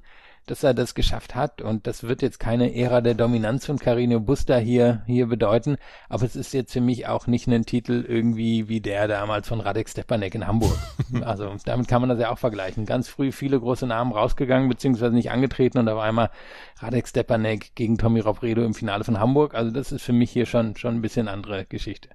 [0.50, 1.62] dass er das geschafft hat.
[1.62, 5.78] Und das wird jetzt keine Ära der Dominanz von Carino Busta hier, hier bedeuten.
[6.10, 9.62] Aber es ist jetzt für mich auch nicht ein Titel irgendwie wie der damals von
[9.62, 10.78] Radek Stepanek in Hamburg.
[11.22, 12.86] also damit kann man das ja auch vergleichen.
[12.86, 16.32] Ganz früh viele große Namen rausgegangen, beziehungsweise nicht angetreten und da war einmal
[16.78, 19.54] Radek Stepanek gegen Tommy Robredo im Finale von Hamburg.
[19.54, 22.10] Also das ist für mich hier schon, schon ein bisschen andere Geschichte.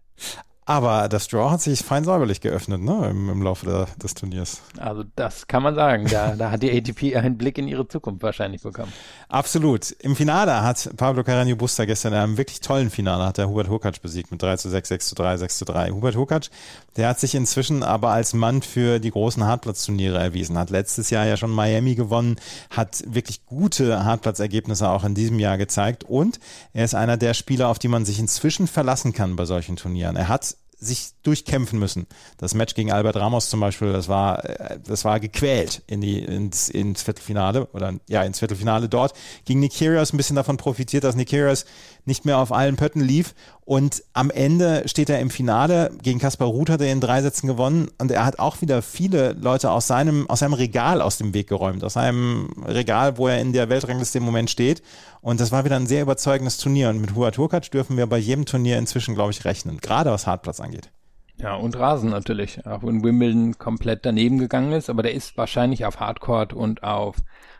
[0.66, 4.62] Aber das Draw hat sich fein säuberlich geöffnet, ne, im, im Laufe der, des Turniers.
[4.78, 6.06] Also das kann man sagen.
[6.10, 8.92] Da, da hat die ATP einen Blick in ihre Zukunft wahrscheinlich bekommen.
[9.28, 9.90] Absolut.
[9.90, 13.68] Im Finale hat Pablo Carreño Busta gestern in einem wirklich tollen Finale hat der Hubert
[13.68, 15.90] Hurkacz besiegt mit 3 zu 6, 6 zu 3, 6 zu 3.
[15.90, 16.50] Hubert Hurkacz,
[16.96, 21.26] der hat sich inzwischen aber als Mann für die großen Hartplatzturniere erwiesen, hat letztes Jahr
[21.26, 22.36] ja schon Miami gewonnen,
[22.70, 26.40] hat wirklich gute Hartplatzergebnisse auch in diesem Jahr gezeigt und
[26.72, 30.16] er ist einer der Spieler, auf die man sich inzwischen verlassen kann bei solchen Turnieren.
[30.16, 30.53] Er hat
[30.84, 32.06] sich durchkämpfen müssen.
[32.38, 36.18] Das Match gegen Albert Ramos zum Beispiel, das war, äh, das war gequält in die,
[36.18, 39.14] ins, ins Viertelfinale oder ja, ins Viertelfinale dort.
[39.44, 41.64] Gegen Nick Kyrgios ein bisschen davon profitiert, dass Nick Kyrgios
[42.04, 43.34] nicht mehr auf allen Pötten lief
[43.64, 45.90] und am Ende steht er im Finale.
[46.02, 49.32] Gegen Kaspar Ruth hat er in drei Sätzen gewonnen und er hat auch wieder viele
[49.32, 53.40] Leute aus seinem, aus seinem Regal aus dem Weg geräumt, aus seinem Regal, wo er
[53.40, 54.82] in der Weltrangliste im Moment steht.
[55.20, 56.90] Und das war wieder ein sehr überzeugendes Turnier.
[56.90, 60.26] Und mit Huat Hurkacz dürfen wir bei jedem Turnier inzwischen, glaube ich, rechnen, gerade was
[60.26, 60.90] Hartplatz angeht.
[61.38, 65.84] Ja, und Rasen natürlich, auch wenn Wimbledon komplett daneben gegangen ist, aber der ist wahrscheinlich
[65.84, 67.16] auf Hardcourt und auf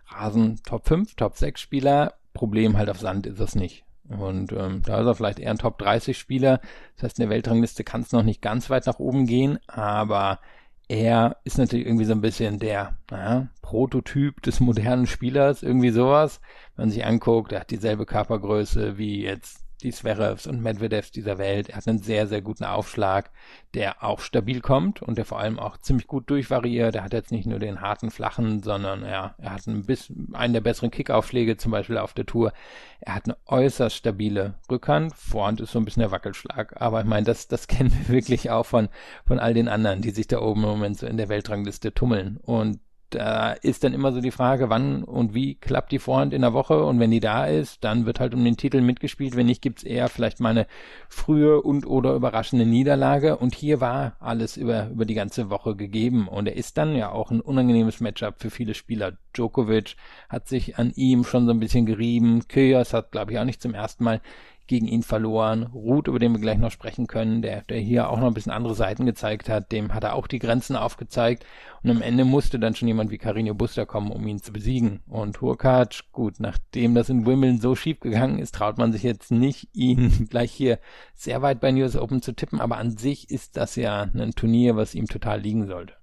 [0.09, 2.15] Rasen Top 5, Top 6 Spieler.
[2.35, 3.84] Problem halt auf Sand ist es nicht.
[4.09, 6.61] Und ähm, da ist er vielleicht eher ein Top 30 Spieler.
[6.97, 10.41] Das heißt, in der Weltrangliste kann es noch nicht ganz weit nach oben gehen, aber
[10.89, 16.41] er ist natürlich irgendwie so ein bisschen der naja, Prototyp des modernen Spielers, irgendwie sowas.
[16.77, 21.39] Wenn man sich anguckt, er hat dieselbe Körpergröße wie jetzt die Zverevs und Medvedevs dieser
[21.39, 21.69] Welt.
[21.69, 23.31] Er hat einen sehr, sehr guten Aufschlag,
[23.75, 26.97] der auch stabil kommt und der vor allem auch ziemlich gut durchvariiert.
[26.97, 30.55] Er hat jetzt nicht nur den harten, flachen, sondern ja, er hat ein bisschen, einen
[30.55, 32.53] der besseren Kickaufschläge zum Beispiel auf der Tour.
[33.01, 35.15] Er hat eine äußerst stabile Rückhand.
[35.15, 36.81] Vorhand ist so ein bisschen der Wackelschlag.
[36.81, 38.89] Aber ich meine, das, das kennen wir wirklich auch von,
[39.27, 42.39] von all den anderen, die sich da oben im Moment so in der Weltrangliste tummeln.
[42.43, 42.81] Und
[43.15, 46.53] da ist dann immer so die Frage, wann und wie klappt die Vorhand in der
[46.53, 46.85] Woche?
[46.85, 49.83] Und wenn die da ist, dann wird halt um den Titel mitgespielt, wenn nicht, gibt's
[49.83, 50.67] eher vielleicht mal eine
[51.09, 53.37] frühe und oder überraschende Niederlage.
[53.37, 56.29] Und hier war alles über, über die ganze Woche gegeben.
[56.29, 59.13] Und er ist dann ja auch ein unangenehmes Matchup für viele Spieler.
[59.35, 59.97] Djokovic
[60.29, 63.61] hat sich an ihm schon so ein bisschen gerieben, Kyrgios hat glaube ich auch nicht
[63.61, 64.21] zum ersten Mal
[64.67, 65.65] gegen ihn verloren.
[65.65, 68.53] Ruth, über den wir gleich noch sprechen können, der, der hier auch noch ein bisschen
[68.53, 71.45] andere Seiten gezeigt hat, dem hat er auch die Grenzen aufgezeigt.
[71.83, 75.03] Und am Ende musste dann schon jemand wie Carino Buster kommen, um ihn zu besiegen.
[75.07, 79.31] Und Hurkacz, gut, nachdem das in Wimbledon so schief gegangen ist, traut man sich jetzt
[79.31, 80.79] nicht, ihn gleich hier
[81.15, 82.61] sehr weit bei News Open zu tippen.
[82.61, 85.95] Aber an sich ist das ja ein Turnier, was ihm total liegen sollte.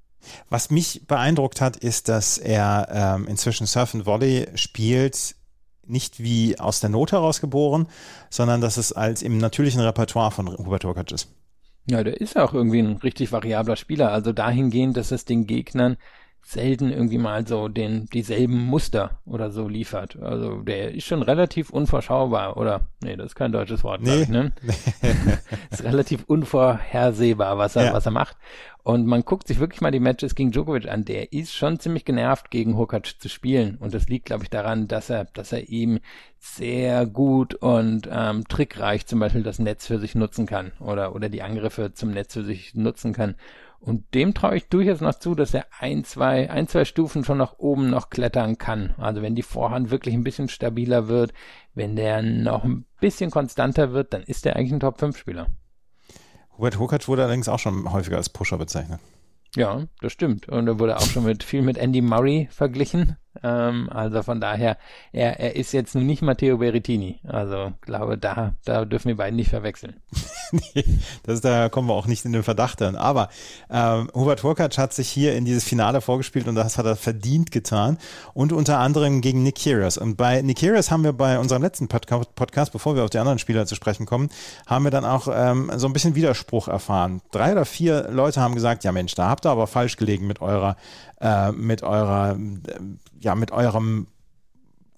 [0.49, 5.35] Was mich beeindruckt hat, ist, dass er ähm, inzwischen Surf and Volley spielt
[5.85, 7.87] nicht wie aus der Not heraus geboren,
[8.29, 11.27] sondern dass es als im natürlichen Repertoire von Hubert Hurkacz ist.
[11.89, 14.11] Ja, der ist auch irgendwie ein richtig variabler Spieler.
[14.11, 15.97] Also dahingehend, dass es den Gegnern
[16.43, 20.17] selten irgendwie mal so den dieselben Muster oder so liefert.
[20.21, 24.23] Also der ist schon relativ unvorschaubar oder nee, das ist kein deutsches Wort, nee.
[24.23, 24.51] Ich, ne?
[25.69, 27.93] ist relativ unvorhersehbar, was er ja.
[27.93, 28.37] was er macht.
[28.83, 31.05] Und man guckt sich wirklich mal die Matches gegen Djokovic an.
[31.05, 33.77] Der ist schon ziemlich genervt, gegen Hurkacz zu spielen.
[33.77, 35.99] Und das liegt, glaube ich, daran, dass er, dass er ihm
[36.39, 41.29] sehr gut und ähm, trickreich zum Beispiel das Netz für sich nutzen kann oder oder
[41.29, 43.35] die Angriffe zum Netz für sich nutzen kann.
[43.81, 47.39] Und dem traue ich durchaus noch zu, dass er ein, zwei, ein, zwei Stufen schon
[47.39, 48.93] nach oben noch klettern kann.
[48.99, 51.33] Also wenn die Vorhand wirklich ein bisschen stabiler wird,
[51.73, 55.47] wenn der noch ein bisschen konstanter wird, dann ist er eigentlich ein Top-5-Spieler.
[56.57, 58.99] Hubert Hurkacz wurde allerdings auch schon häufiger als Pusher bezeichnet.
[59.55, 60.47] Ja, das stimmt.
[60.47, 63.17] Und er wurde auch schon mit viel mit Andy Murray verglichen.
[63.43, 64.77] Ähm, also von daher,
[65.11, 67.19] er, er ist jetzt nun nicht Matteo Berrettini.
[67.27, 69.95] Also glaube, da, da dürfen wir beiden nicht verwechseln.
[70.51, 70.83] nee,
[71.23, 72.95] das, da kommen wir auch nicht in den Verdacht dann.
[72.95, 73.29] Aber
[73.69, 77.51] ähm, Hubert Hurkacz hat sich hier in dieses Finale vorgespielt und das hat er verdient
[77.51, 77.97] getan.
[78.33, 79.97] Und unter anderem gegen Nick Kyrgios.
[79.97, 83.39] Und bei Nick Kyrgios haben wir bei unserem letzten Podcast, bevor wir auf die anderen
[83.39, 84.29] Spieler zu sprechen kommen,
[84.67, 87.21] haben wir dann auch ähm, so ein bisschen Widerspruch erfahren.
[87.31, 90.41] Drei oder vier Leute haben gesagt, ja Mensch, da habt ihr aber falsch gelegen mit
[90.41, 90.75] eurer
[91.21, 92.37] äh, mit eurer,
[93.19, 94.07] ja, mit eurem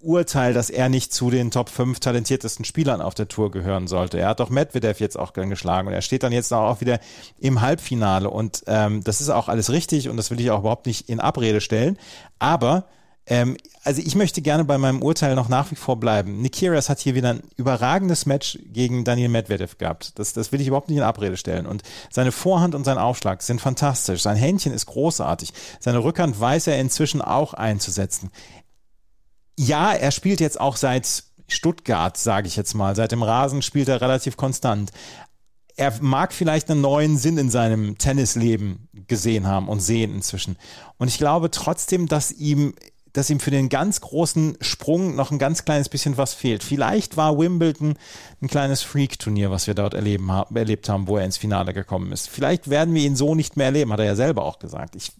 [0.03, 4.19] Urteil, dass er nicht zu den Top 5 talentiertesten Spielern auf der Tour gehören sollte.
[4.19, 6.99] Er hat doch Medvedev jetzt auch geschlagen und er steht dann jetzt auch wieder
[7.39, 10.87] im Halbfinale und ähm, das ist auch alles richtig und das will ich auch überhaupt
[10.87, 11.97] nicht in Abrede stellen.
[12.37, 12.85] Aber
[13.25, 16.41] ähm, also ich möchte gerne bei meinem Urteil noch nach wie vor bleiben.
[16.41, 20.17] Nikiras hat hier wieder ein überragendes Match gegen Daniel Medvedev gehabt.
[20.19, 21.65] Das, das will ich überhaupt nicht in Abrede stellen.
[21.65, 24.21] Und seine Vorhand und sein Aufschlag sind fantastisch.
[24.21, 25.53] Sein Händchen ist großartig.
[25.79, 28.31] Seine Rückhand weiß er inzwischen auch einzusetzen.
[29.57, 32.95] Ja, er spielt jetzt auch seit Stuttgart, sage ich jetzt mal.
[32.95, 34.91] Seit dem Rasen spielt er relativ konstant
[35.75, 40.57] er mag vielleicht einen neuen Sinn in seinem Tennisleben gesehen haben und sehen inzwischen.
[40.97, 42.75] Und ich glaube trotzdem, dass ihm
[43.13, 46.63] dass ihm für den ganz großen Sprung noch ein ganz kleines bisschen was fehlt.
[46.63, 47.95] Vielleicht war Wimbledon
[48.41, 52.27] ein kleines Freak-Turnier, was wir dort erleben, erlebt haben, wo er ins Finale gekommen ist.
[52.27, 54.95] Vielleicht werden wir ihn so nicht mehr erleben, hat er ja selber auch gesagt.
[54.95, 55.11] Ich,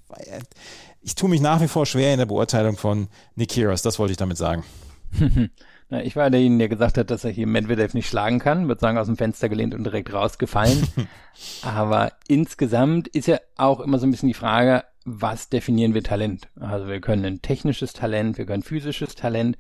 [1.01, 4.11] ich tue mich nach wie vor schwer in der Beurteilung von Nick Kyrgios, das wollte
[4.11, 4.63] ich damit sagen.
[5.89, 8.79] Na, ich war derjenige, der gesagt hat, dass er hier Medvedev nicht schlagen kann, wird
[8.79, 10.87] sagen aus dem Fenster gelehnt und direkt rausgefallen.
[11.61, 16.49] Aber insgesamt ist ja auch immer so ein bisschen die Frage, was definieren wir Talent?
[16.59, 19.57] Also wir können ein technisches Talent, wir können physisches Talent,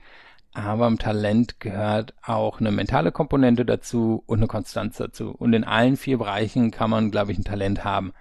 [0.53, 5.31] aber im Talent gehört auch eine mentale Komponente dazu und eine Konstanz dazu.
[5.31, 8.13] Und in allen vier Bereichen kann man, glaube ich, ein Talent haben.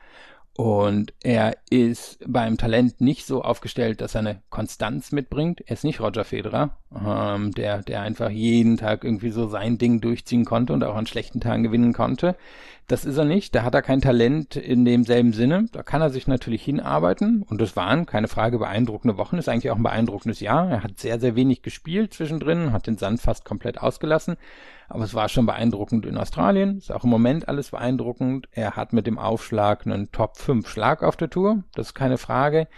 [0.55, 5.63] Und er ist beim Talent nicht so aufgestellt, dass er eine Konstanz mitbringt.
[5.63, 10.03] Er ist nicht Roger Federer, ähm, der, der einfach jeden Tag irgendwie so sein Ding
[10.03, 12.37] durchziehen konnte und auch an schlechten Tagen gewinnen konnte.
[12.89, 13.55] Das ist er nicht.
[13.55, 15.67] Da hat er kein Talent in demselben Sinne.
[15.73, 17.43] Da kann er sich natürlich hinarbeiten.
[17.43, 19.39] Und das waren, keine Frage, beeindruckende Wochen.
[19.39, 20.69] Ist eigentlich auch ein beeindruckendes Jahr.
[20.69, 24.37] Er hat sehr, sehr wenig gespielt zwischendrin, hat den Sand fast komplett ausgelassen.
[24.89, 26.79] Aber es war schon beeindruckend in Australien.
[26.79, 28.49] Ist auch im Moment alles beeindruckend.
[28.51, 31.63] Er hat mit dem Aufschlag einen Top 5 Schlag auf der Tour.
[31.75, 32.69] Das ist keine Frage.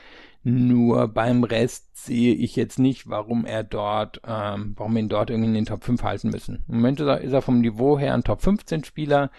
[0.46, 5.30] Nur beim Rest sehe ich jetzt nicht, warum er dort, ähm, warum wir ihn dort
[5.30, 6.62] irgendwie in den Top 5 halten müssen.
[6.68, 9.30] Im Moment ist er, ist er vom Niveau her ein Top 15 Spieler.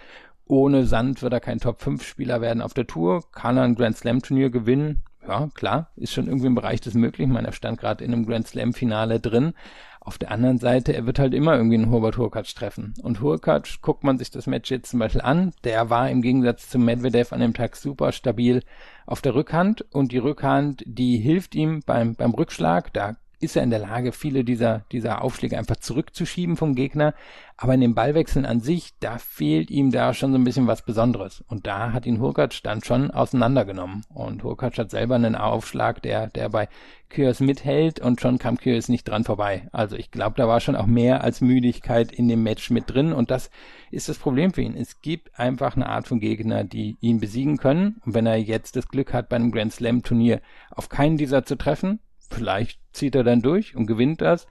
[0.48, 3.24] Ohne Sand wird er kein Top 5 Spieler werden auf der Tour.
[3.32, 5.04] Kann er ein Grand Slam Turnier gewinnen?
[5.28, 7.32] Ja, klar, ist schon irgendwie im Bereich des Möglichen.
[7.32, 9.54] Ich meine, er stand gerade in einem Grand Slam Finale drin.
[10.00, 12.93] Auf der anderen Seite, er wird halt immer irgendwie einen Hubert Hurkacz treffen.
[13.02, 16.70] Und Hurkacz, guckt man sich das Match jetzt zum Beispiel an, der war im Gegensatz
[16.70, 18.62] zu Medvedev an dem Tag super stabil
[19.08, 22.93] auf der Rückhand und die Rückhand, die hilft ihm beim, beim Rückschlag.
[22.93, 27.14] Da ist er in der Lage, viele dieser, dieser Aufschläge einfach zurückzuschieben vom Gegner.
[27.58, 30.82] Aber in den Ballwechseln an sich, da fehlt ihm da schon so ein bisschen was
[30.82, 31.44] Besonderes.
[31.48, 34.04] Und da hat ihn Hurkacz dann schon auseinandergenommen.
[34.14, 36.68] Und Hurkacz hat selber einen Aufschlag, der, der bei
[37.10, 39.70] Kyrgios mithält und schon kam Kyrgios nicht dran vorbei.
[39.72, 43.14] Also ich glaube, da war schon auch mehr als Müdigkeit in dem Match mit drin.
[43.14, 43.50] Und das
[43.90, 44.76] ist das Problem für ihn.
[44.76, 48.02] Es gibt einfach eine Art von Gegner, die ihn besiegen können.
[48.06, 51.46] Und wenn er jetzt das Glück hat, bei einem Grand Slam Turnier auf keinen dieser
[51.46, 54.47] zu treffen, vielleicht zieht er dann durch und gewinnt das.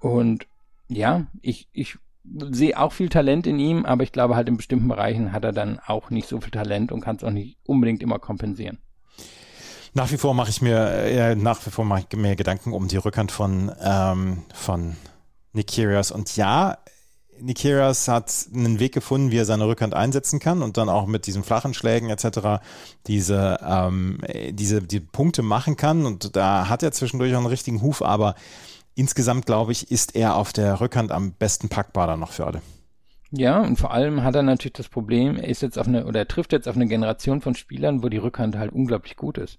[0.00, 0.46] Und
[0.88, 1.96] ja, ich, ich
[2.50, 5.52] sehe auch viel Talent in ihm, aber ich glaube halt in bestimmten Bereichen hat er
[5.52, 8.78] dann auch nicht so viel Talent und kann es auch nicht unbedingt immer kompensieren.
[9.92, 12.88] Nach wie vor mache ich mir, äh, nach wie vor mache ich mir Gedanken um
[12.88, 14.96] die Rückhand von, ähm, von
[15.52, 16.10] Nick Kyrgios.
[16.10, 16.78] Und ja,
[17.44, 21.26] Nikiras hat einen Weg gefunden, wie er seine Rückhand einsetzen kann und dann auch mit
[21.26, 22.62] diesen flachen Schlägen etc.
[23.06, 24.18] diese, ähm,
[24.50, 26.06] diese die Punkte machen kann.
[26.06, 28.34] Und da hat er zwischendurch auch einen richtigen Huf, aber
[28.94, 32.62] insgesamt, glaube ich, ist er auf der Rückhand am besten packbar dann noch für alle.
[33.30, 36.20] Ja, und vor allem hat er natürlich das Problem, er ist jetzt auf eine, oder
[36.20, 39.58] er trifft jetzt auf eine Generation von Spielern, wo die Rückhand halt unglaublich gut ist.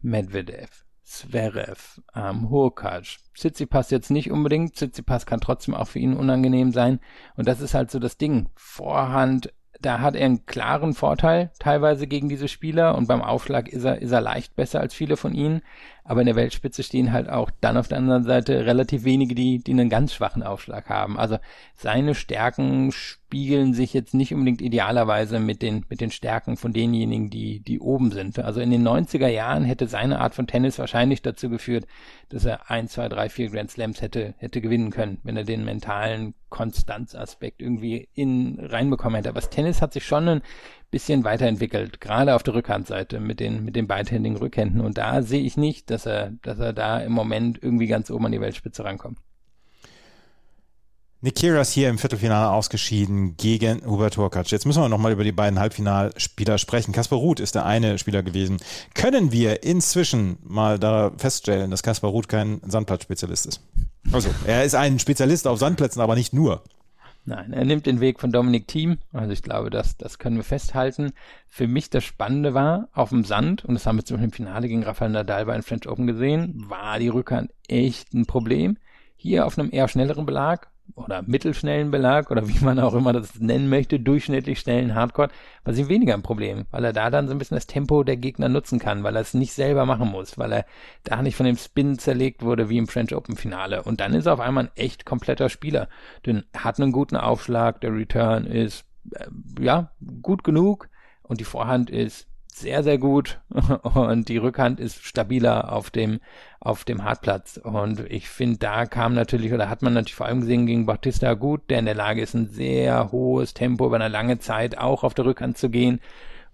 [0.00, 3.16] Medvedev, Zverev, ähm, Hurkacz.
[3.34, 4.76] Tsitsipas jetzt nicht unbedingt.
[4.76, 7.00] Tsitsipas kann trotzdem auch für ihn unangenehm sein.
[7.36, 8.50] Und das ist halt so das Ding.
[8.54, 13.84] Vorhand da hat er einen klaren Vorteil teilweise gegen diese Spieler und beim Aufschlag ist
[13.84, 15.62] er, ist er leicht besser als viele von ihnen.
[16.08, 19.58] Aber in der Weltspitze stehen halt auch dann auf der anderen Seite relativ wenige, die,
[19.58, 21.18] die einen ganz schwachen Aufschlag haben.
[21.18, 21.36] Also
[21.74, 27.28] seine Stärken spiegeln sich jetzt nicht unbedingt idealerweise mit den, mit den Stärken von denjenigen,
[27.28, 28.38] die, die oben sind.
[28.38, 31.86] Also in den 90er Jahren hätte seine Art von Tennis wahrscheinlich dazu geführt,
[32.30, 35.66] dass er ein, zwei, drei, vier Grand Slams hätte, hätte gewinnen können, wenn er den
[35.66, 39.28] mentalen Konstanzaspekt irgendwie in reinbekommen hätte.
[39.28, 40.42] Aber das Tennis hat sich schon ein
[40.90, 44.80] bisschen weiterentwickelt, gerade auf der Rückhandseite mit den mit den beidhändigen Rückhänden.
[44.80, 48.26] Und da sehe ich nicht, dass er dass er da im Moment irgendwie ganz oben
[48.26, 49.18] an die Weltspitze rankommt.
[51.20, 54.52] Nikiras hier im Viertelfinale ausgeschieden gegen Hubert Hurkacz.
[54.52, 56.92] Jetzt müssen wir nochmal über die beiden Halbfinalspieler sprechen.
[56.92, 58.58] Kaspar Ruth ist der eine Spieler gewesen.
[58.94, 63.60] Können wir inzwischen mal da feststellen, dass Kaspar Ruth kein Sandplatzspezialist ist?
[64.12, 66.62] Also, er ist ein Spezialist auf Sandplätzen, aber nicht nur.
[67.28, 68.96] Nein, er nimmt den Weg von Dominik Thiem.
[69.12, 71.12] Also ich glaube, das, das können wir festhalten.
[71.46, 74.32] Für mich das Spannende war, auf dem Sand, und das haben wir zum Beispiel im
[74.32, 78.78] Finale gegen Rafael Nadal bei den French Open gesehen, war die Rückhand echt ein Problem.
[79.14, 83.38] Hier auf einem eher schnelleren Belag oder mittelschnellen Belag oder wie man auch immer das
[83.40, 85.28] nennen möchte, durchschnittlich schnellen Hardcore,
[85.64, 88.16] war sie weniger ein Problem, weil er da dann so ein bisschen das Tempo der
[88.16, 90.66] Gegner nutzen kann, weil er es nicht selber machen muss, weil er
[91.04, 93.82] da nicht von dem Spin zerlegt wurde wie im French Open Finale.
[93.82, 95.88] Und dann ist er auf einmal ein echt kompletter Spieler,
[96.26, 99.26] denn er hat einen guten Aufschlag, der Return ist, äh,
[99.60, 100.88] ja, gut genug
[101.22, 102.28] und die Vorhand ist
[102.60, 103.40] sehr, sehr gut
[103.82, 106.20] und die Rückhand ist stabiler auf dem,
[106.60, 107.56] auf dem Hartplatz.
[107.56, 111.34] Und ich finde, da kam natürlich, oder hat man natürlich vor allem gesehen gegen Bautista
[111.34, 115.04] gut, der in der Lage ist, ein sehr hohes Tempo über eine lange Zeit auch
[115.04, 116.00] auf der Rückhand zu gehen.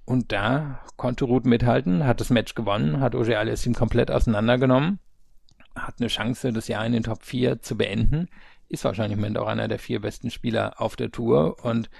[0.04, 4.98] Und da konnte Ruth mithalten, hat das Match gewonnen, hat Oje Aliassim komplett auseinandergenommen.
[5.74, 8.28] hat eine Chance, das Jahr in den Top 4 zu beenden.
[8.68, 11.90] Ist wahrscheinlich im Moment auch einer der vier besten Spieler auf der Tour und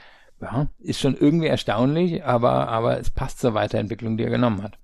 [0.45, 4.79] ja, ist schon irgendwie erstaunlich, aber, aber es passt zur Weiterentwicklung, die er genommen hat.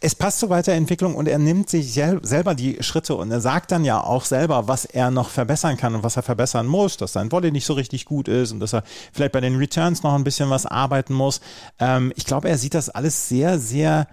[0.00, 3.72] Es passt zur Weiterentwicklung und er nimmt sich sel selber die Schritte und er sagt
[3.72, 7.12] dann ja auch selber, was er noch verbessern kann und was er verbessern muss, dass
[7.12, 10.14] sein Volley nicht so richtig gut ist und dass er vielleicht bei den Returns noch
[10.14, 11.42] ein bisschen was arbeiten muss.
[11.78, 14.06] Ähm, ich glaube, er sieht das alles sehr, sehr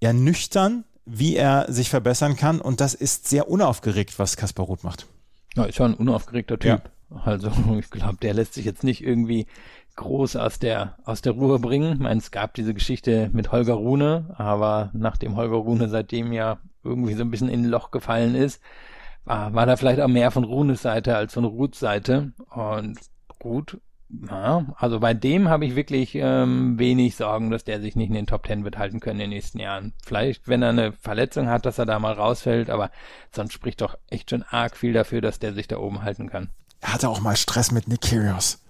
[0.00, 4.84] ja, nüchtern, wie er sich verbessern kann und das ist sehr unaufgeregt, was Kaspar Ruth
[4.84, 5.06] macht.
[5.54, 6.70] Ja, ist ja ein unaufgeregter Typ.
[6.70, 6.80] Ja.
[7.24, 9.46] Also ich glaube, der lässt sich jetzt nicht irgendwie
[9.98, 11.94] groß aus der, aus der Ruhe bringen.
[11.94, 16.58] Ich meine, es gab diese Geschichte mit Holger Rune, aber nachdem Holger Rune seitdem ja
[16.84, 18.62] irgendwie so ein bisschen in ein Loch gefallen ist,
[19.24, 22.32] war, war da vielleicht auch mehr von Runes Seite als von Ruths Seite.
[22.50, 22.98] Und
[23.40, 23.78] gut,
[24.30, 28.14] ja, also bei dem habe ich wirklich ähm, wenig Sorgen, dass der sich nicht in
[28.14, 29.92] den Top Ten wird halten können in den nächsten Jahren.
[30.06, 32.90] Vielleicht, wenn er eine Verletzung hat, dass er da mal rausfällt, aber
[33.34, 36.50] sonst spricht doch echt schon arg viel dafür, dass der sich da oben halten kann.
[36.80, 38.60] Er hatte auch mal Stress mit Nick Kyrgios.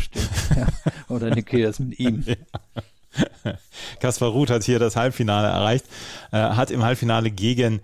[0.00, 0.66] Stimmt, ja.
[1.08, 2.24] Oder Nikias mit ihm.
[3.44, 3.58] Ja.
[4.00, 5.84] Kaspar Ruth hat hier das Halbfinale erreicht,
[6.30, 7.82] äh, hat im Halbfinale gegen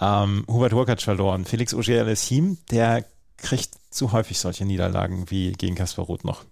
[0.00, 1.44] ähm, Hubert Hurkacz verloren.
[1.44, 3.04] Felix Auger-Aliassime, der
[3.36, 6.44] kriegt zu häufig solche Niederlagen wie gegen Kaspar Ruth noch.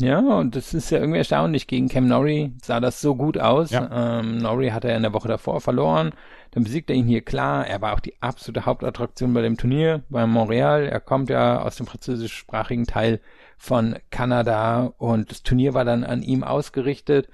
[0.00, 1.66] Ja, und das ist ja irgendwie erstaunlich.
[1.66, 3.70] Gegen Cam Norrie sah das so gut aus.
[3.70, 4.20] Ja.
[4.20, 6.12] Ähm, Norrie hat er in der Woche davor verloren.
[6.58, 7.68] Dann besiegt er ihn hier klar.
[7.68, 10.86] Er war auch die absolute Hauptattraktion bei dem Turnier, bei Montreal.
[10.86, 13.20] Er kommt ja aus dem französischsprachigen Teil
[13.56, 17.28] von Kanada und das Turnier war dann an ihm ausgerichtet.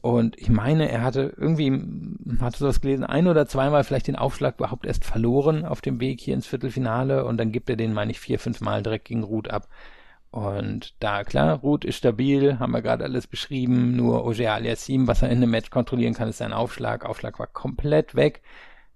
[0.00, 1.70] Und ich meine, er hatte irgendwie,
[2.40, 6.22] hatte sowas gelesen, ein oder zweimal vielleicht den Aufschlag überhaupt erst verloren auf dem Weg
[6.22, 9.22] hier ins Viertelfinale und dann gibt er den, meine ich, vier, fünf Mal direkt gegen
[9.22, 9.68] Ruth ab.
[10.32, 15.20] Und da, klar, Ruth ist stabil, haben wir gerade alles beschrieben, nur Oger Aliassim, was
[15.20, 17.04] er in einem Match kontrollieren kann, ist sein Aufschlag.
[17.04, 18.40] Aufschlag war komplett weg.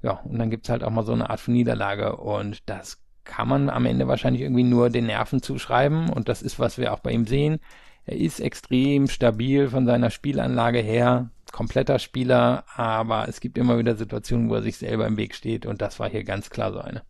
[0.02, 3.48] Ja, und dann gibt's halt auch mal so eine Art von Niederlage und das kann
[3.48, 7.00] man am Ende wahrscheinlich irgendwie nur den Nerven zuschreiben und das ist, was wir auch
[7.00, 7.60] bei ihm sehen.
[8.06, 13.96] Er ist extrem stabil von seiner Spielanlage her, kompletter Spieler, aber es gibt immer wieder
[13.96, 16.78] Situationen, wo er sich selber im Weg steht und das war hier ganz klar so
[16.78, 17.02] eine.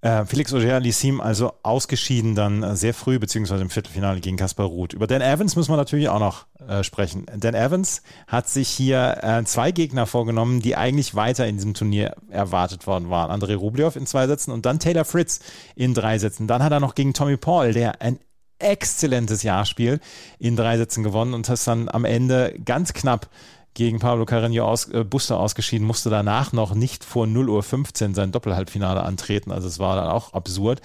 [0.00, 4.92] Äh, Felix Auger-Aliassime also ausgeschieden dann äh, sehr früh, beziehungsweise im Viertelfinale gegen Kaspar Ruth.
[4.92, 7.26] Über Dan Evans muss man natürlich auch noch äh, sprechen.
[7.36, 12.14] Dan Evans hat sich hier äh, zwei Gegner vorgenommen, die eigentlich weiter in diesem Turnier
[12.30, 13.30] erwartet worden waren.
[13.30, 15.40] André Rublev in zwei Sätzen und dann Taylor Fritz
[15.74, 16.46] in drei Sätzen.
[16.46, 18.20] Dann hat er noch gegen Tommy Paul, der ein
[18.60, 20.02] exzellentes Jahr spielt,
[20.38, 23.28] in drei Sätzen gewonnen und das dann am Ende ganz knapp
[23.74, 28.32] gegen Pablo Carreño aus, äh, Buster ausgeschieden, musste danach noch nicht vor 0.15 Uhr sein
[28.32, 29.52] Doppelhalbfinale antreten.
[29.52, 30.80] Also es war dann auch absurd.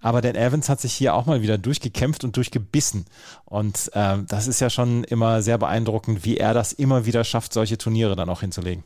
[0.00, 3.04] Aber Dan Evans hat sich hier auch mal wieder durchgekämpft und durchgebissen.
[3.44, 7.52] Und ähm, das ist ja schon immer sehr beeindruckend, wie er das immer wieder schafft,
[7.52, 8.84] solche Turniere dann auch hinzulegen.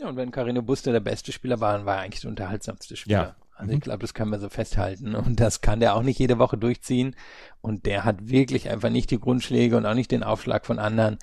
[0.00, 2.96] Ja, und wenn Carino Buster der beste Spieler war, dann war er eigentlich der unterhaltsamste
[2.96, 3.18] Spieler.
[3.18, 3.36] Ja.
[3.58, 3.82] Also ich mhm.
[3.82, 5.14] glaube, das können wir so festhalten.
[5.16, 7.16] Und das kann der auch nicht jede Woche durchziehen.
[7.60, 11.18] Und der hat wirklich einfach nicht die Grundschläge und auch nicht den Aufschlag von anderen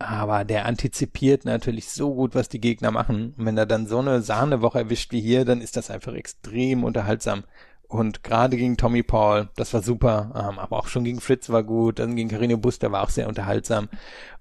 [0.00, 3.34] aber der antizipiert natürlich so gut, was die Gegner machen.
[3.36, 6.84] Und wenn er dann so eine Sahnewoche erwischt wie hier, dann ist das einfach extrem
[6.84, 7.44] unterhaltsam.
[7.86, 11.64] Und gerade gegen Tommy Paul, das war super, ähm, aber auch schon gegen Fritz war
[11.64, 13.90] gut, dann gegen Carino Buster war auch sehr unterhaltsam.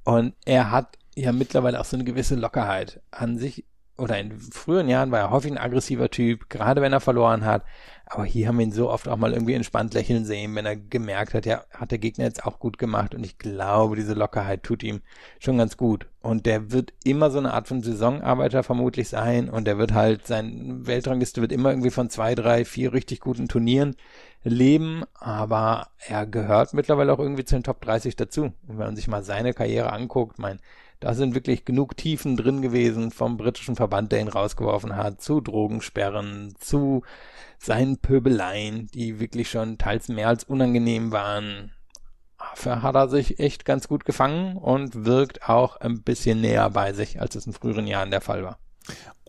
[0.05, 3.65] Und er hat ja mittlerweile auch so eine gewisse Lockerheit an sich
[3.97, 7.63] oder in früheren Jahren war er häufig ein aggressiver Typ, gerade wenn er verloren hat.
[8.11, 10.75] Aber hier haben wir ihn so oft auch mal irgendwie entspannt lächeln sehen, wenn er
[10.75, 13.13] gemerkt hat, ja, hat der Gegner jetzt auch gut gemacht.
[13.13, 15.01] Und ich glaube, diese Lockerheit tut ihm
[15.37, 16.07] schon ganz gut.
[16.19, 19.47] Und der wird immer so eine Art von Saisonarbeiter vermutlich sein.
[19.47, 23.47] Und der wird halt, sein Weltrangliste wird immer irgendwie von zwei, drei, vier richtig guten
[23.47, 23.95] Turnieren
[24.43, 25.03] leben.
[25.13, 28.45] Aber er gehört mittlerweile auch irgendwie zu den Top 30 dazu.
[28.45, 30.59] Und wenn man sich mal seine Karriere anguckt, mein,
[30.99, 35.39] da sind wirklich genug Tiefen drin gewesen vom britischen Verband, der ihn rausgeworfen hat, zu
[35.41, 37.03] Drogensperren, zu
[37.57, 41.73] seinen Pöbeleien, die wirklich schon teils mehr als unangenehm waren.
[42.37, 46.93] Dafür hat er sich echt ganz gut gefangen und wirkt auch ein bisschen näher bei
[46.93, 48.59] sich, als es in früheren Jahren der Fall war.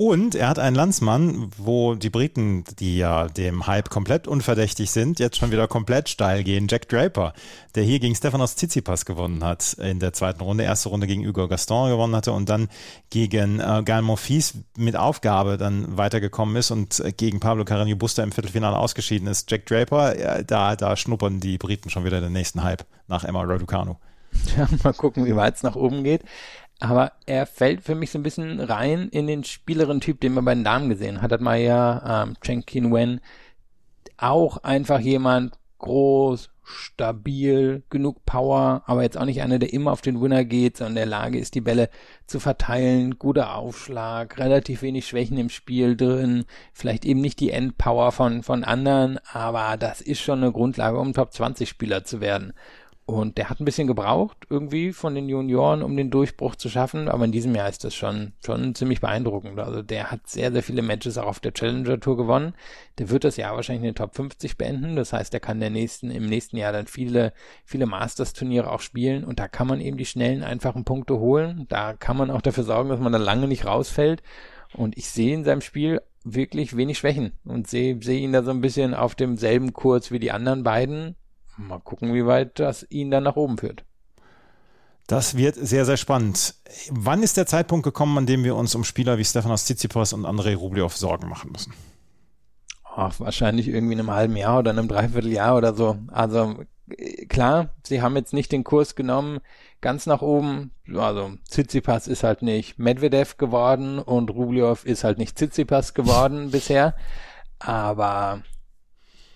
[0.03, 5.19] Und er hat einen Landsmann, wo die Briten, die ja dem Hype komplett unverdächtig sind,
[5.19, 6.69] jetzt schon wieder komplett steil gehen.
[6.71, 7.35] Jack Draper,
[7.75, 11.49] der hier gegen Stefanos Tsitsipas gewonnen hat in der zweiten Runde, erste Runde gegen Hugo
[11.49, 12.71] Gaston gewonnen hatte und dann
[13.11, 18.33] gegen äh, Gael Monfils mit Aufgabe dann weitergekommen ist und gegen Pablo Carreño Busta im
[18.33, 19.51] Viertelfinale ausgeschieden ist.
[19.51, 23.43] Jack Draper, äh, da, da schnuppern die Briten schon wieder den nächsten Hype nach Emma
[23.43, 23.97] Raducanu.
[24.57, 26.23] Ja, mal gucken, wie weit es nach oben geht.
[26.81, 30.45] Aber er fällt für mich so ein bisschen rein in den spieleren Typ, den man
[30.45, 31.33] bei den Damen gesehen hat.
[31.33, 33.21] Hat man ja ähm, Chen Qin Wen
[34.17, 40.03] auch einfach jemand groß, stabil, genug Power, aber jetzt auch nicht einer, der immer auf
[40.03, 41.89] den Winner geht, sondern der Lage ist, die Bälle
[42.27, 48.13] zu verteilen, guter Aufschlag, relativ wenig Schwächen im Spiel drin, vielleicht eben nicht die Endpower
[48.13, 52.53] von, von anderen, aber das ist schon eine Grundlage, um Top 20 Spieler zu werden.
[53.07, 57.09] Und der hat ein bisschen gebraucht, irgendwie von den Junioren, um den Durchbruch zu schaffen.
[57.09, 59.59] Aber in diesem Jahr ist das schon, schon ziemlich beeindruckend.
[59.59, 62.55] Also der hat sehr, sehr viele Matches auch auf der Challenger Tour gewonnen.
[62.99, 64.95] Der wird das Jahr wahrscheinlich in den Top 50 beenden.
[64.95, 67.33] Das heißt, er kann der nächsten, im nächsten Jahr dann viele,
[67.65, 69.25] viele Masters-Turniere auch spielen.
[69.25, 71.67] Und da kann man eben die schnellen, einfachen Punkte holen.
[71.69, 74.23] Da kann man auch dafür sorgen, dass man da lange nicht rausfällt.
[74.73, 78.53] Und ich sehe in seinem Spiel wirklich wenig Schwächen und sehe, sehe ihn da so
[78.53, 81.17] ein bisschen auf demselben Kurs wie die anderen beiden
[81.69, 83.85] Mal gucken, wie weit das ihn dann nach oben führt.
[85.07, 86.55] Das wird sehr, sehr spannend.
[86.91, 90.25] Wann ist der Zeitpunkt gekommen, an dem wir uns um Spieler wie Stefanos Tsitsipas und
[90.25, 91.75] Andrei Rublev Sorgen machen müssen?
[92.85, 95.99] Ach, wahrscheinlich irgendwie in einem halben Jahr oder einem Dreivierteljahr oder so.
[96.09, 96.57] Also
[97.29, 99.41] klar, sie haben jetzt nicht den Kurs genommen
[99.81, 100.73] ganz nach oben.
[100.95, 106.95] Also Tsitsipas ist halt nicht Medvedev geworden und Rublev ist halt nicht Tsitsipas geworden bisher.
[107.59, 108.43] Aber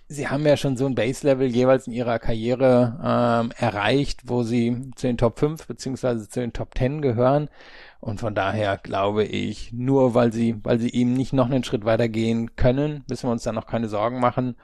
[0.07, 4.91] Sie haben ja schon so ein Base-Level jeweils in ihrer Karriere ähm, erreicht, wo sie
[4.97, 7.49] zu den Top 5 beziehungsweise zu den Top 10 gehören.
[8.01, 11.87] Und von daher glaube ich, nur weil sie, weil sie eben nicht noch einen Schritt
[11.87, 14.57] weiter gehen können, müssen wir uns da noch keine Sorgen machen.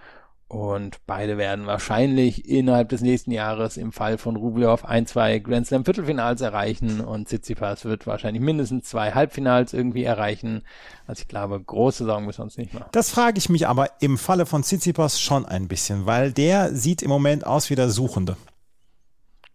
[0.51, 5.69] Und beide werden wahrscheinlich innerhalb des nächsten Jahres im Fall von Rublev ein, zwei Grand
[5.69, 10.65] Slam Viertelfinals erreichen und Tsitsipas wird wahrscheinlich mindestens zwei Halbfinals irgendwie erreichen.
[11.07, 12.87] Also ich glaube, große Sorgen müssen wir uns nicht machen.
[12.91, 17.03] Das frage ich mich aber im Falle von Tsitsipas schon ein bisschen, weil der sieht
[17.03, 18.37] im Moment aus wie der Suchende.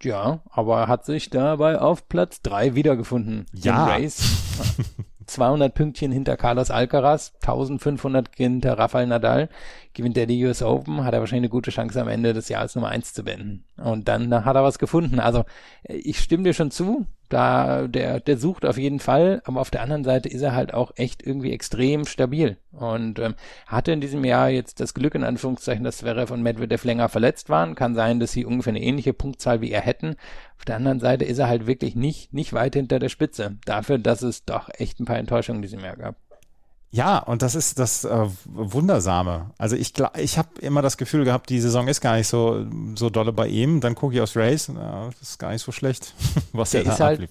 [0.01, 3.47] Ja, aber er hat sich dabei auf Platz drei wiedergefunden.
[3.51, 3.99] Ja.
[5.25, 9.49] 200 Pünktchen hinter Carlos Alcaraz, 1500 hinter Rafael Nadal
[9.95, 12.75] gewinnt er die US Open, hat er wahrscheinlich eine gute Chance am Ende des Jahres
[12.75, 13.63] Nummer eins zu beenden.
[13.77, 15.19] Und dann, hat er was gefunden.
[15.19, 15.45] Also
[15.83, 19.81] ich stimme dir schon zu, da der, der sucht auf jeden Fall, aber auf der
[19.81, 23.35] anderen Seite ist er halt auch echt irgendwie extrem stabil und ähm,
[23.65, 27.49] hatte in diesem Jahr jetzt das Glück in Anführungszeichen, dass Zverev und Medvedev länger verletzt
[27.49, 27.75] waren.
[27.75, 30.17] Kann sein, dass sie ungefähr eine ähnliche Punktzahl wie er hätten.
[30.57, 33.57] Auf der anderen Seite ist er halt wirklich nicht nicht weit hinter der Spitze.
[33.65, 36.17] Dafür, dass es doch echt ein paar Enttäuschungen in diesem Jahr gab.
[36.91, 39.51] Ja, und das ist das äh, Wundersame.
[39.57, 42.65] Also ich ich habe immer das Gefühl gehabt, die Saison ist gar nicht so
[42.95, 43.81] so dolle bei ihm.
[43.81, 46.13] Dann gucke ich aufs Race, na, das ist gar nicht so schlecht,
[46.53, 47.29] was der er da ist halt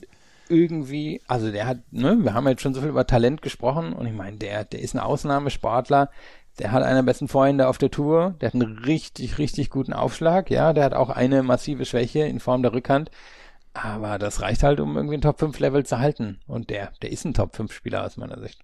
[0.49, 4.07] irgendwie, also der hat, ne, wir haben jetzt schon so viel über Talent gesprochen und
[4.07, 6.11] ich meine, der der ist ein Ausnahmesportler.
[6.59, 8.35] Der hat einer besten Freunde auf der Tour.
[8.41, 10.51] Der hat einen richtig, richtig guten Aufschlag.
[10.51, 13.11] Ja, der hat auch eine massive Schwäche in Form der Rückhand.
[13.73, 16.41] Aber das reicht halt, um irgendwie ein Top 5 Level zu halten.
[16.47, 18.61] Und der, der ist ein Top 5 Spieler aus meiner Sicht.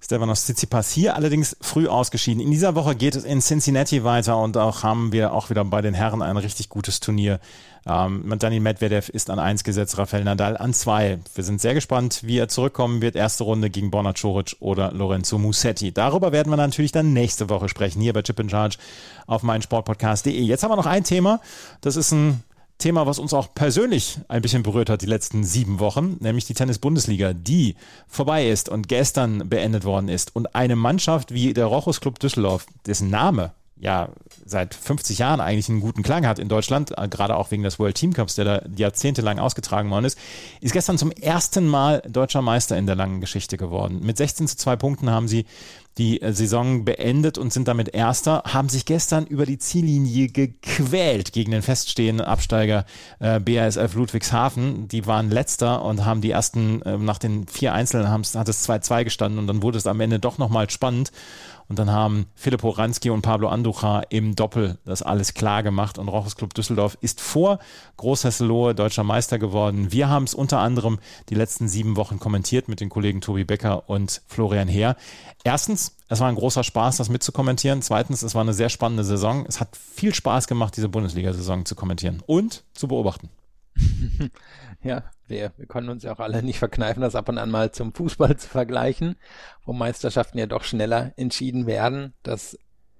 [0.00, 2.40] Stefanos Tsitsipas hier allerdings früh ausgeschieden.
[2.40, 5.82] In dieser Woche geht es in Cincinnati weiter und auch haben wir auch wieder bei
[5.82, 7.40] den Herren ein richtig gutes Turnier.
[7.84, 11.18] Ähm, Daniel Medvedev ist an 1 gesetzt, Rafael Nadal an 2.
[11.34, 13.16] Wir sind sehr gespannt, wie er zurückkommen wird.
[13.16, 15.92] Erste Runde gegen Borna Coric oder Lorenzo Musetti.
[15.92, 18.78] Darüber werden wir natürlich dann nächste Woche sprechen, hier bei Chip in Charge
[19.26, 20.40] auf meinsportpodcast.de.
[20.40, 21.40] Jetzt haben wir noch ein Thema.
[21.80, 22.44] Das ist ein
[22.78, 26.54] Thema, was uns auch persönlich ein bisschen berührt hat die letzten sieben Wochen, nämlich die
[26.54, 27.74] Tennis-Bundesliga, die
[28.06, 30.34] vorbei ist und gestern beendet worden ist.
[30.36, 34.10] Und eine Mannschaft wie der Rochus Club Düsseldorf, dessen Name ja
[34.44, 37.78] seit 50 Jahren eigentlich einen guten Klang hat in Deutschland, äh, gerade auch wegen des
[37.78, 40.18] World Team Cups, der da jahrzehntelang ausgetragen worden ist,
[40.60, 44.00] ist gestern zum ersten Mal deutscher Meister in der langen Geschichte geworden.
[44.02, 45.44] Mit 16 zu 2 Punkten haben sie
[45.98, 51.32] die äh, Saison beendet und sind damit Erster, haben sich gestern über die Ziellinie gequält
[51.32, 52.86] gegen den feststehenden Absteiger
[53.18, 54.88] äh, BASF Ludwigshafen.
[54.88, 59.04] Die waren Letzter und haben die ersten, äh, nach den vier Einzelnen hat es 2-2
[59.04, 61.10] gestanden und dann wurde es am Ende doch nochmal spannend.
[61.68, 65.98] Und dann haben Philipp Horanski und Pablo Anducha im Doppel das alles klar gemacht.
[65.98, 67.58] Und Rochus Club Düsseldorf ist vor
[67.98, 69.92] Großhesselohe deutscher Meister geworden.
[69.92, 70.98] Wir haben es unter anderem
[71.28, 74.96] die letzten sieben Wochen kommentiert mit den Kollegen Tobi Becker und Florian Heer.
[75.44, 77.82] Erstens, es war ein großer Spaß, das mitzukommentieren.
[77.82, 79.44] Zweitens, es war eine sehr spannende Saison.
[79.46, 83.28] Es hat viel Spaß gemacht, diese Bundesliga-Saison zu kommentieren und zu beobachten.
[84.82, 87.72] ja, wir, wir können uns ja auch alle nicht verkneifen, das ab und an mal
[87.72, 89.16] zum Fußball zu vergleichen,
[89.64, 92.14] wo Meisterschaften ja doch schneller entschieden werden.
[92.22, 92.58] Das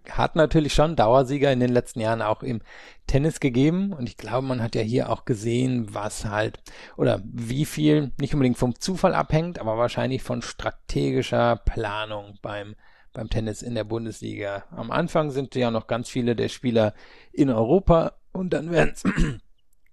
[0.09, 2.63] hat natürlich schon Dauersieger in den letzten Jahren auch im
[3.07, 6.61] Tennis gegeben und ich glaube, man hat ja hier auch gesehen, was halt
[6.97, 12.75] oder wie viel nicht unbedingt vom Zufall abhängt, aber wahrscheinlich von strategischer Planung beim
[13.13, 14.65] beim Tennis in der Bundesliga.
[14.71, 16.95] Am Anfang sind ja noch ganz viele der Spieler
[17.33, 18.95] in Europa und dann werden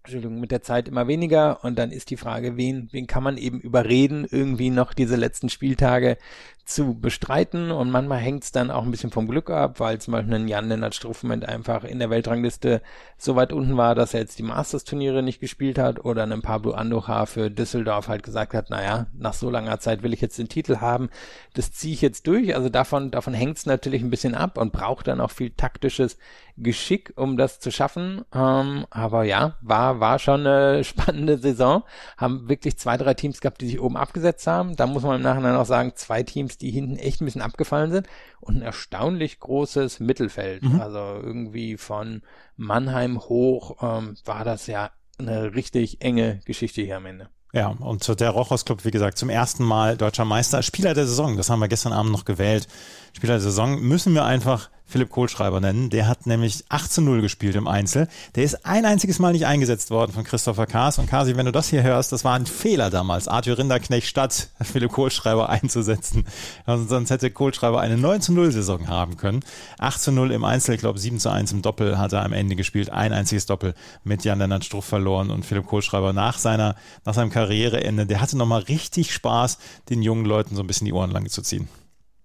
[0.05, 1.63] Entschuldigung, mit der Zeit immer weniger.
[1.63, 5.49] Und dann ist die Frage, wen, wen kann man eben überreden, irgendwie noch diese letzten
[5.49, 6.17] Spieltage
[6.65, 10.13] zu bestreiten und manchmal hängt es dann auch ein bisschen vom Glück ab, weil zum
[10.13, 12.81] Beispiel ein Jan-Lennart Struffmoment einfach in der Weltrangliste
[13.17, 16.71] so weit unten war, dass er jetzt die Masters-Turniere nicht gespielt hat oder ein Pablo
[16.71, 20.49] Andujar für Düsseldorf halt gesagt hat, naja, nach so langer Zeit will ich jetzt den
[20.49, 21.09] Titel haben,
[21.53, 22.55] das ziehe ich jetzt durch.
[22.55, 26.17] Also davon, davon hängt es natürlich ein bisschen ab und braucht dann auch viel taktisches
[26.57, 28.23] Geschick, um das zu schaffen.
[28.33, 31.83] Ähm, aber ja, war, war schon eine spannende Saison.
[32.17, 34.75] Haben wirklich zwei, drei Teams gehabt, die sich oben abgesetzt haben.
[34.75, 37.91] Da muss man im Nachhinein auch sagen, zwei Teams, die hinten echt ein bisschen abgefallen
[37.91, 38.07] sind
[38.39, 40.63] und ein erstaunlich großes Mittelfeld.
[40.63, 40.81] Mhm.
[40.81, 42.21] Also irgendwie von
[42.57, 47.29] Mannheim hoch ähm, war das ja eine richtig enge Geschichte hier am Ende.
[47.53, 51.37] Ja, und der Rochos Club, wie gesagt, zum ersten Mal deutscher Meister, Spieler der Saison,
[51.37, 52.67] das haben wir gestern Abend noch gewählt.
[53.13, 55.89] Spieler der Saison müssen wir einfach Philipp Kohlschreiber nennen.
[55.89, 58.07] Der hat nämlich 8 zu 0 gespielt im Einzel.
[58.35, 60.99] Der ist ein einziges Mal nicht eingesetzt worden von Christopher Kaas.
[60.99, 64.49] Und Kasi, wenn du das hier hörst, das war ein Fehler damals, Arthur Rinderknecht statt
[64.61, 66.25] Philipp Kohlschreiber einzusetzen.
[66.65, 69.41] Also sonst hätte Kohlschreiber eine 9 zu 0 Saison haben können.
[69.79, 72.33] 8 zu 0 im Einzel, ich glaube 7 zu 1 im Doppel hat er am
[72.33, 72.89] Ende gespielt.
[72.89, 76.75] Ein einziges Doppel mit Jan-Lennart Struff verloren und Philipp Kohlschreiber nach seiner,
[77.05, 79.57] nach seinem Karriereende, der hatte nochmal richtig Spaß,
[79.89, 81.67] den jungen Leuten so ein bisschen die Ohren lang zu ziehen.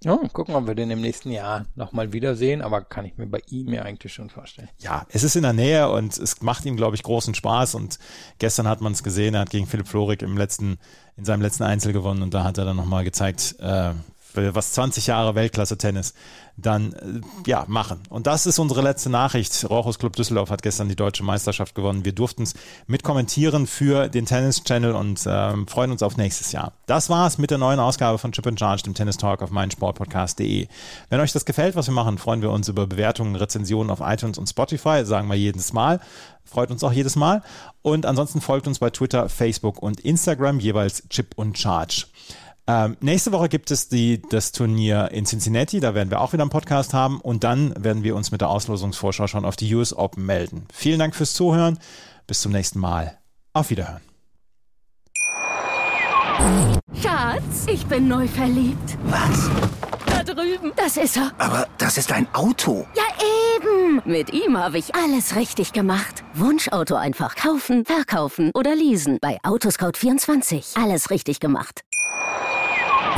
[0.03, 3.43] Ja, gucken, ob wir den im nächsten Jahr nochmal wiedersehen, aber kann ich mir bei
[3.49, 4.71] ihm ja eigentlich schon vorstellen.
[4.79, 7.99] Ja, es ist in der Nähe und es macht ihm, glaube ich, großen Spaß und
[8.39, 10.79] gestern hat man es gesehen, er hat gegen Philipp Florik im letzten,
[11.19, 13.93] in seinem letzten Einzel gewonnen und da hat er dann nochmal gezeigt, äh,
[14.35, 16.15] was 20 Jahre Weltklasse-Tennis
[16.57, 18.01] dann äh, ja machen.
[18.09, 19.69] Und das ist unsere letzte Nachricht.
[19.69, 22.05] Rochus Club Düsseldorf hat gestern die deutsche Meisterschaft gewonnen.
[22.05, 22.55] Wir durften es
[22.87, 26.73] mit kommentieren für den Tennis Channel und ähm, freuen uns auf nächstes Jahr.
[26.87, 30.69] Das war's mit der neuen Ausgabe von Chip and Charge, dem Tennis Talk auf meinsportpodcast.de.
[31.09, 34.39] Wenn euch das gefällt, was wir machen, freuen wir uns über Bewertungen, Rezensionen auf iTunes
[34.39, 35.05] und Spotify.
[35.05, 36.01] Sagen wir jedes Mal.
[36.45, 37.43] Freut uns auch jedes Mal.
[37.83, 42.07] Und ansonsten folgt uns bei Twitter, Facebook und Instagram jeweils Chip und Charge.
[42.71, 46.45] Ähm, nächste Woche gibt es die, das Turnier in Cincinnati, da werden wir auch wieder
[46.45, 49.93] einen Podcast haben und dann werden wir uns mit der Auslosungsvorschau schon auf die US
[49.93, 50.67] Open melden.
[50.73, 51.81] Vielen Dank fürs Zuhören,
[52.29, 53.19] bis zum nächsten Mal.
[53.55, 54.03] Auf Wiederhören.
[57.03, 58.97] Schatz, ich bin neu verliebt.
[59.07, 59.51] Was?
[60.07, 60.73] Da drüben.
[60.77, 61.33] Das ist er.
[61.39, 62.87] Aber das ist ein Auto.
[62.95, 63.03] Ja,
[63.57, 64.01] eben.
[64.05, 66.23] Mit ihm habe ich alles richtig gemacht.
[66.35, 69.19] Wunschauto einfach kaufen, verkaufen oder leasen.
[69.21, 70.81] Bei Autoscout24.
[70.81, 71.83] Alles richtig gemacht.